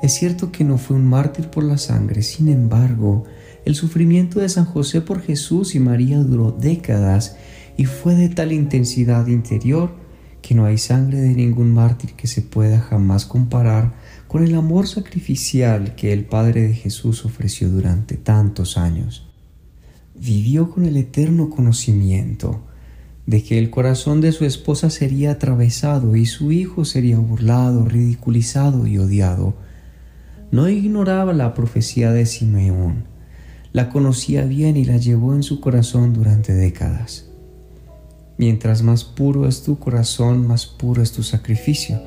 es 0.00 0.14
cierto 0.14 0.52
que 0.52 0.62
no 0.62 0.78
fue 0.78 0.94
un 0.94 1.04
mártir 1.04 1.50
por 1.50 1.64
la 1.64 1.76
sangre, 1.76 2.22
sin 2.22 2.48
embargo, 2.48 3.24
el 3.64 3.74
sufrimiento 3.74 4.38
de 4.38 4.48
San 4.48 4.64
José 4.64 5.00
por 5.00 5.20
Jesús 5.22 5.74
y 5.74 5.80
María 5.80 6.18
duró 6.18 6.52
décadas 6.52 7.36
y 7.76 7.86
fue 7.86 8.14
de 8.14 8.28
tal 8.28 8.52
intensidad 8.52 9.26
interior 9.26 9.90
que 10.40 10.54
no 10.54 10.66
hay 10.66 10.78
sangre 10.78 11.20
de 11.20 11.34
ningún 11.34 11.74
mártir 11.74 12.12
que 12.12 12.28
se 12.28 12.42
pueda 12.42 12.78
jamás 12.78 13.26
comparar 13.26 13.94
con 14.28 14.44
el 14.44 14.54
amor 14.54 14.86
sacrificial 14.86 15.96
que 15.96 16.12
el 16.12 16.26
Padre 16.26 16.62
de 16.68 16.74
Jesús 16.74 17.24
ofreció 17.24 17.68
durante 17.70 18.16
tantos 18.18 18.78
años. 18.78 19.26
Vivió 20.14 20.70
con 20.70 20.84
el 20.84 20.96
eterno 20.96 21.50
conocimiento 21.50 22.62
de 23.26 23.42
que 23.42 23.58
el 23.58 23.70
corazón 23.70 24.20
de 24.20 24.32
su 24.32 24.44
esposa 24.44 24.90
sería 24.90 25.32
atravesado 25.32 26.16
y 26.16 26.26
su 26.26 26.52
hijo 26.52 26.84
sería 26.84 27.18
burlado, 27.18 27.86
ridiculizado 27.86 28.86
y 28.86 28.98
odiado. 28.98 29.54
No 30.50 30.68
ignoraba 30.68 31.32
la 31.32 31.54
profecía 31.54 32.12
de 32.12 32.26
Simeón, 32.26 33.04
la 33.72 33.88
conocía 33.88 34.44
bien 34.44 34.76
y 34.76 34.84
la 34.84 34.98
llevó 34.98 35.34
en 35.34 35.42
su 35.42 35.60
corazón 35.60 36.12
durante 36.12 36.52
décadas. 36.52 37.30
Mientras 38.36 38.82
más 38.82 39.04
puro 39.04 39.48
es 39.48 39.62
tu 39.62 39.78
corazón, 39.78 40.46
más 40.46 40.66
puro 40.66 41.02
es 41.02 41.12
tu 41.12 41.22
sacrificio. 41.22 42.02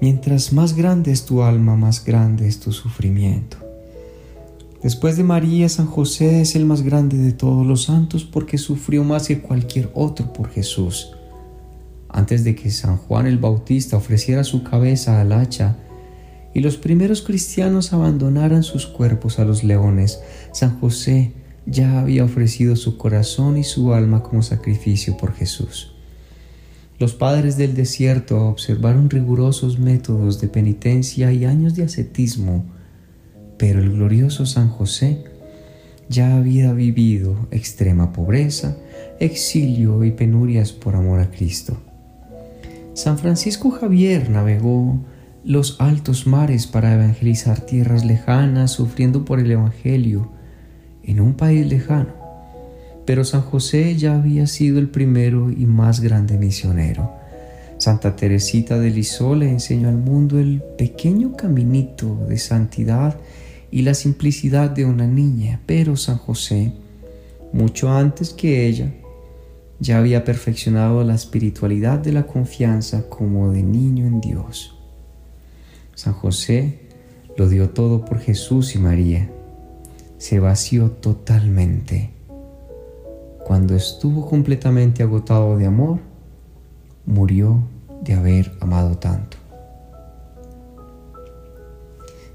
Mientras 0.00 0.52
más 0.52 0.74
grande 0.74 1.12
es 1.12 1.24
tu 1.24 1.42
alma, 1.42 1.76
más 1.76 2.04
grande 2.04 2.46
es 2.46 2.60
tu 2.60 2.72
sufrimiento. 2.72 3.69
Después 4.82 5.18
de 5.18 5.24
María, 5.24 5.68
San 5.68 5.86
José 5.86 6.40
es 6.40 6.56
el 6.56 6.64
más 6.64 6.80
grande 6.80 7.18
de 7.18 7.32
todos 7.32 7.66
los 7.66 7.84
santos 7.84 8.24
porque 8.24 8.56
sufrió 8.56 9.04
más 9.04 9.28
que 9.28 9.40
cualquier 9.40 9.90
otro 9.94 10.32
por 10.32 10.48
Jesús. 10.48 11.12
Antes 12.08 12.44
de 12.44 12.54
que 12.54 12.70
San 12.70 12.96
Juan 12.96 13.26
el 13.26 13.36
Bautista 13.36 13.98
ofreciera 13.98 14.42
su 14.42 14.62
cabeza 14.62 15.20
al 15.20 15.32
hacha 15.32 15.76
y 16.54 16.60
los 16.60 16.78
primeros 16.78 17.20
cristianos 17.20 17.92
abandonaran 17.92 18.62
sus 18.62 18.86
cuerpos 18.86 19.38
a 19.38 19.44
los 19.44 19.64
leones, 19.64 20.20
San 20.52 20.80
José 20.80 21.32
ya 21.66 22.00
había 22.00 22.24
ofrecido 22.24 22.74
su 22.74 22.96
corazón 22.96 23.58
y 23.58 23.64
su 23.64 23.92
alma 23.92 24.22
como 24.22 24.42
sacrificio 24.42 25.16
por 25.18 25.34
Jesús. 25.34 25.92
Los 26.98 27.14
padres 27.14 27.58
del 27.58 27.74
desierto 27.74 28.48
observaron 28.48 29.10
rigurosos 29.10 29.78
métodos 29.78 30.40
de 30.40 30.48
penitencia 30.48 31.32
y 31.32 31.44
años 31.44 31.74
de 31.74 31.84
ascetismo, 31.84 32.64
pero 33.60 33.78
el 33.78 33.92
glorioso 33.92 34.46
San 34.46 34.70
José 34.70 35.22
ya 36.08 36.34
había 36.34 36.72
vivido 36.72 37.36
extrema 37.50 38.10
pobreza, 38.10 38.78
exilio 39.20 40.02
y 40.02 40.12
penurias 40.12 40.72
por 40.72 40.96
amor 40.96 41.20
a 41.20 41.30
Cristo. 41.30 41.76
San 42.94 43.18
Francisco 43.18 43.70
Javier 43.70 44.30
navegó 44.30 44.98
los 45.44 45.78
altos 45.78 46.26
mares 46.26 46.66
para 46.66 46.94
evangelizar 46.94 47.60
tierras 47.60 48.02
lejanas, 48.02 48.70
sufriendo 48.70 49.26
por 49.26 49.40
el 49.40 49.50
Evangelio, 49.50 50.32
en 51.04 51.20
un 51.20 51.34
país 51.34 51.66
lejano. 51.66 52.14
Pero 53.04 53.24
San 53.24 53.42
José 53.42 53.94
ya 53.94 54.14
había 54.14 54.46
sido 54.46 54.78
el 54.78 54.88
primero 54.88 55.50
y 55.50 55.66
más 55.66 56.00
grande 56.00 56.38
misionero. 56.38 57.12
Santa 57.76 58.16
Teresita 58.16 58.78
de 58.78 58.90
le 58.90 59.50
enseñó 59.50 59.88
al 59.90 59.98
mundo 59.98 60.38
el 60.38 60.62
pequeño 60.78 61.36
caminito 61.36 62.26
de 62.26 62.38
santidad 62.38 63.16
y 63.70 63.82
la 63.82 63.94
simplicidad 63.94 64.70
de 64.70 64.84
una 64.84 65.06
niña, 65.06 65.60
pero 65.66 65.96
San 65.96 66.18
José, 66.18 66.72
mucho 67.52 67.90
antes 67.90 68.30
que 68.30 68.66
ella, 68.66 68.92
ya 69.78 69.98
había 69.98 70.24
perfeccionado 70.24 71.02
la 71.04 71.14
espiritualidad 71.14 71.98
de 71.98 72.12
la 72.12 72.26
confianza 72.26 73.08
como 73.08 73.52
de 73.52 73.62
niño 73.62 74.06
en 74.06 74.20
Dios. 74.20 74.76
San 75.94 76.12
José 76.12 76.80
lo 77.36 77.48
dio 77.48 77.70
todo 77.70 78.04
por 78.04 78.18
Jesús 78.18 78.74
y 78.74 78.78
María 78.78 79.30
se 80.20 80.38
vació 80.38 80.90
totalmente. 80.90 82.10
Cuando 83.42 83.74
estuvo 83.74 84.28
completamente 84.28 85.02
agotado 85.02 85.56
de 85.56 85.64
amor, 85.64 85.98
murió 87.06 87.62
de 88.02 88.12
haber 88.12 88.52
amado 88.60 88.98
tanto. 88.98 89.39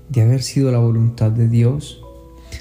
De 0.09 0.21
haber 0.21 0.43
sido 0.43 0.71
la 0.71 0.79
voluntad 0.79 1.31
de 1.31 1.47
Dios, 1.47 2.01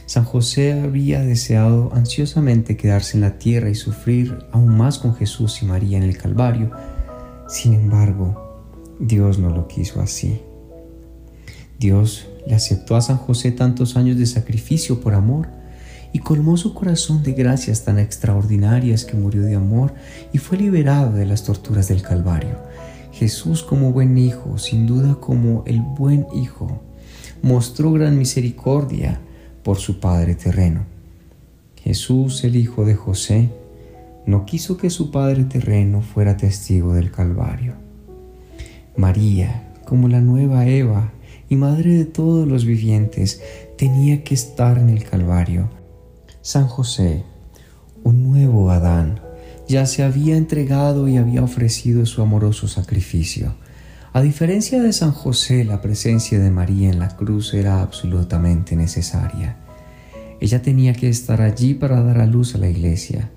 San 0.07 0.25
José 0.25 0.81
había 0.81 1.21
deseado 1.21 1.91
ansiosamente 1.95 2.77
quedarse 2.77 3.17
en 3.17 3.23
la 3.23 3.39
tierra 3.39 3.71
y 3.71 3.75
sufrir 3.75 4.39
aún 4.53 4.77
más 4.77 4.99
con 4.99 5.15
Jesús 5.15 5.63
y 5.63 5.67
María 5.67 5.99
en 5.99 6.05
el 6.05 6.17
Calvario. 6.17 6.71
Sin 7.49 7.75
embargo, 7.75 8.97
Dios 8.99 9.39
no 9.39 9.51
lo 9.51 9.69
quiso 9.69 10.01
así. 10.01 10.41
Dios 11.79 12.29
le 12.47 12.55
aceptó 12.55 12.97
a 12.97 13.03
San 13.03 13.17
José 13.17 13.53
tantos 13.53 13.97
años 13.97 14.19
de 14.19 14.27
sacrificio 14.27 15.01
por 15.01 15.15
amor 15.15 15.49
y 16.13 16.21
colmó 16.21 16.57
su 16.57 16.75
corazón 16.75 17.23
de 17.23 17.33
gracias 17.33 17.85
tan 17.85 17.99
extraordinarias 17.99 19.05
que 19.05 19.17
murió 19.17 19.43
de 19.43 19.57
amor 19.57 19.95
y 20.33 20.39
fue 20.39 20.57
liberado 20.57 21.13
de 21.13 21.27
las 21.27 21.43
torturas 21.43 21.89
del 21.89 22.03
Calvario. 22.03 22.57
Jesús 23.13 23.63
como 23.63 23.93
buen 23.93 24.17
hijo, 24.17 24.59
sin 24.59 24.87
duda 24.87 25.17
como 25.17 25.65
el 25.67 25.81
buen 25.81 26.27
hijo, 26.35 26.81
mostró 27.45 27.93
gran 27.93 28.17
misericordia 28.17 29.21
por 29.63 29.77
su 29.77 30.01
Padre 30.01 30.35
terreno. 30.35 30.87
Jesús, 31.77 32.43
el 32.43 32.57
hijo 32.57 32.87
de 32.87 32.95
José, 32.95 33.51
no 34.25 34.47
quiso 34.47 34.79
que 34.79 34.89
su 34.89 35.11
Padre 35.11 35.45
terreno 35.45 36.01
fuera 36.01 36.39
testigo 36.39 36.95
del 36.95 37.11
Calvario. 37.11 37.75
María, 38.97 39.75
como 39.85 40.09
la 40.09 40.23
nueva 40.23 40.67
Eva, 40.67 41.13
y 41.51 41.57
Madre 41.57 41.93
de 41.93 42.07
todos 42.07 42.49
los 42.49 42.65
vivientes, 42.65 43.43
tenía 43.77 44.25
que 44.25 44.33
estar 44.33 44.79
en 44.79 44.89
el 44.89 45.05
Calvario. 45.05 45.69
San 46.41 46.67
José, 46.67 47.25
un 48.05 48.23
nuevo 48.23 48.71
Adán, 48.71 49.21
ya 49.69 49.85
se 49.85 50.03
había 50.03 50.39
entregado 50.39 51.09
y 51.09 51.19
había 51.19 51.43
ofrecido 51.43 52.07
su 52.07 52.23
amoroso 52.23 52.69
sacrificio. 52.69 53.55
A 54.17 54.23
diferencia 54.23 54.81
de 54.81 54.93
San 54.93 55.11
José, 55.11 55.65
la 55.65 55.81
presencia 55.81 56.39
de 56.39 56.49
María 56.49 56.89
en 56.89 57.01
la 57.01 57.17
cruz 57.17 57.53
era 57.53 57.83
absolutamente 57.83 58.77
necesaria. 58.77 59.57
Ella 60.41 60.63
tenía 60.63 60.93
que 60.93 61.09
estar 61.09 61.43
allí 61.43 61.75
para 61.75 62.01
dar 62.01 62.21
a 62.21 62.27
luz 62.27 62.55
a 62.55 62.59
la 62.59 62.69
iglesia. 62.69 63.33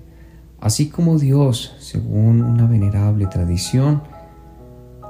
Así 0.60 0.88
como 0.88 1.18
Dios, 1.18 1.74
según 1.80 2.42
una 2.42 2.68
venerable 2.68 3.26
tradición, 3.26 4.04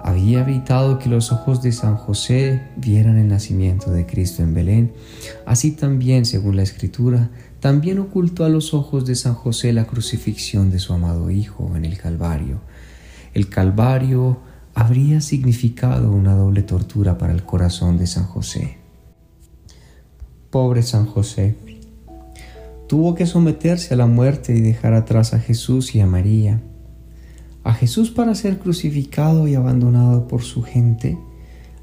había 0.02 0.40
evitado 0.40 0.98
que 0.98 1.11
los 1.11 1.33
ojos 1.33 1.61
de 1.61 1.72
San 1.72 1.96
José 1.96 2.62
vieran 2.78 3.18
el 3.18 3.28
nacimiento 3.28 3.90
de 3.90 4.07
Cristo 4.07 4.42
en 4.42 4.54
Belén. 4.54 4.94
Así 5.44 5.72
también, 5.72 6.24
según 6.24 6.57
la 6.57 6.62
Escritura, 6.62 7.28
también 7.61 7.98
ocultó 7.98 8.46
a 8.46 8.48
los 8.48 8.72
ojos 8.72 9.04
de 9.04 9.16
San 9.16 9.35
José 9.35 9.74
la 9.74 9.85
crucifixión 9.85 10.70
de 10.70 10.78
su 10.78 10.94
amado 10.94 11.31
Hijo 11.31 11.76
en 11.76 11.85
el 11.85 11.98
Calvario. 11.98 12.62
El 13.35 13.50
Calvario 13.50 14.47
habría 14.79 15.21
significado 15.21 16.12
una 16.12 16.37
doble 16.37 16.62
tortura 16.62 17.19
para 17.19 17.33
el 17.33 17.43
corazón 17.43 17.99
de 17.99 18.07
San 18.07 18.27
José. 18.27 18.79
Pobre 20.51 20.85
San 20.85 21.05
José, 21.05 21.57
tuvo 22.87 23.17
que 23.17 23.27
someterse 23.27 23.95
a 23.95 23.97
la 23.97 24.07
muerte 24.07 24.55
y 24.55 24.61
dejar 24.61 24.95
atrás 24.95 25.35
a 25.35 25.41
Jesús 25.41 25.97
y 25.97 26.01
a 26.01 26.07
María 26.07 26.61
a 27.64 27.75
Jesús 27.75 28.12
para 28.12 28.37
ser 28.37 28.61
crucificado 28.61 29.49
y 29.49 29.57
abandonado 29.57 30.29
por 30.29 30.43
su 30.43 30.62
gente, 30.62 31.19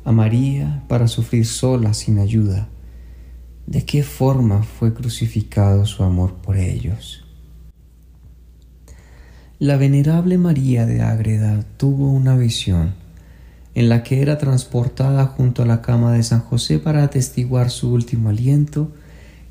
a 0.06 0.14
María 0.14 0.84
para 0.88 1.10
sufrir 1.10 1.46
sola 1.46 1.94
sin 1.94 2.18
ayuda. 2.18 2.70
¿De 3.68 3.84
qué 3.84 4.04
forma 4.04 4.64
fue 4.64 4.94
crucificado 4.94 5.86
su 5.86 6.02
amor 6.04 6.36
por 6.36 6.56
ellos? 6.56 7.25
La 9.60 9.78
venerable 9.78 10.38
María 10.38 10.86
de 10.86 11.02
Ágreda 11.02 11.63
tuvo 11.78 12.12
una 12.12 12.36
visión 12.36 12.94
en 13.74 13.88
la 13.88 14.04
que 14.04 14.22
era 14.22 14.38
transportada 14.38 15.28
junto 15.28 15.63
a 15.63 15.65
la 15.65 15.82
cama 15.82 16.12
de 16.12 16.24
San 16.24 16.41
José 16.41 16.78
para 16.78 17.04
atestiguar 17.04 17.70
su 17.70 17.94
último 17.94 18.28
aliento 18.28 18.91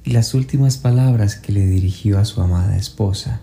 y 0.05 0.11
las 0.11 0.35
últimas 0.35 0.77
palabras 0.77 1.37
que 1.37 1.53
le 1.53 1.65
dirigió 1.65 2.19
a 2.19 2.27
su 2.27 2.43
amada 2.43 2.77
esposa. 2.77 3.41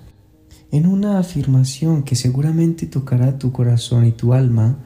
En 0.71 0.85
una 0.85 1.17
afirmación 1.17 2.03
que 2.03 2.15
seguramente 2.15 2.85
tocará 2.85 3.39
tu 3.39 3.51
corazón 3.51 4.05
y 4.05 4.11
tu 4.11 4.33
alma, 4.33 4.77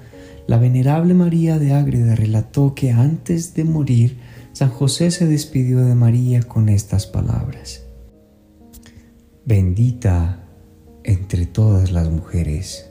la 0.48 0.58
venerable 0.58 1.14
María 1.14 1.60
de 1.60 1.74
Ágreda 1.74 2.16
relató 2.16 2.74
que 2.74 2.94
antes 2.94 3.54
de 3.54 3.66
morir, 3.66 4.18
San 4.54 4.70
José 4.70 5.12
se 5.12 5.28
despidió 5.28 5.80
de 5.84 5.96
María 5.96 6.42
con 6.44 6.70
estas 6.70 7.06
palabras. 7.06 7.84
Bendita 9.44 10.45
entre 11.06 11.46
todas 11.46 11.92
las 11.92 12.10
mujeres, 12.10 12.90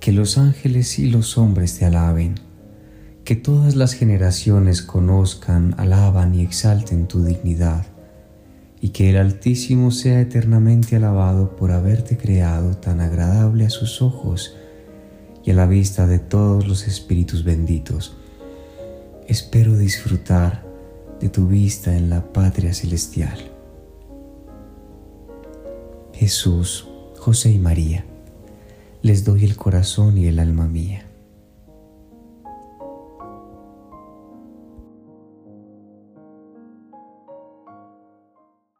que 0.00 0.12
los 0.12 0.38
ángeles 0.38 0.98
y 0.98 1.10
los 1.10 1.36
hombres 1.36 1.78
te 1.78 1.84
alaben, 1.84 2.36
que 3.24 3.36
todas 3.36 3.76
las 3.76 3.92
generaciones 3.92 4.80
conozcan, 4.80 5.74
alaban 5.76 6.34
y 6.34 6.42
exalten 6.42 7.06
tu 7.06 7.22
dignidad, 7.22 7.84
y 8.80 8.90
que 8.90 9.10
el 9.10 9.18
Altísimo 9.18 9.90
sea 9.90 10.20
eternamente 10.20 10.96
alabado 10.96 11.54
por 11.56 11.70
haberte 11.70 12.16
creado 12.16 12.76
tan 12.78 13.00
agradable 13.00 13.66
a 13.66 13.70
sus 13.70 14.00
ojos 14.00 14.56
y 15.44 15.50
a 15.50 15.54
la 15.54 15.66
vista 15.66 16.06
de 16.06 16.18
todos 16.18 16.66
los 16.66 16.86
espíritus 16.86 17.44
benditos. 17.44 18.16
Espero 19.28 19.76
disfrutar 19.76 20.64
de 21.20 21.28
tu 21.28 21.46
vista 21.46 21.94
en 21.94 22.08
la 22.08 22.32
patria 22.32 22.72
celestial. 22.72 23.56
Jesús, 26.18 26.85
José 27.26 27.50
y 27.50 27.58
María, 27.58 28.04
les 29.02 29.24
doy 29.24 29.44
el 29.44 29.56
corazón 29.56 30.16
y 30.16 30.28
el 30.28 30.38
alma 30.38 30.68
mía 30.68 31.05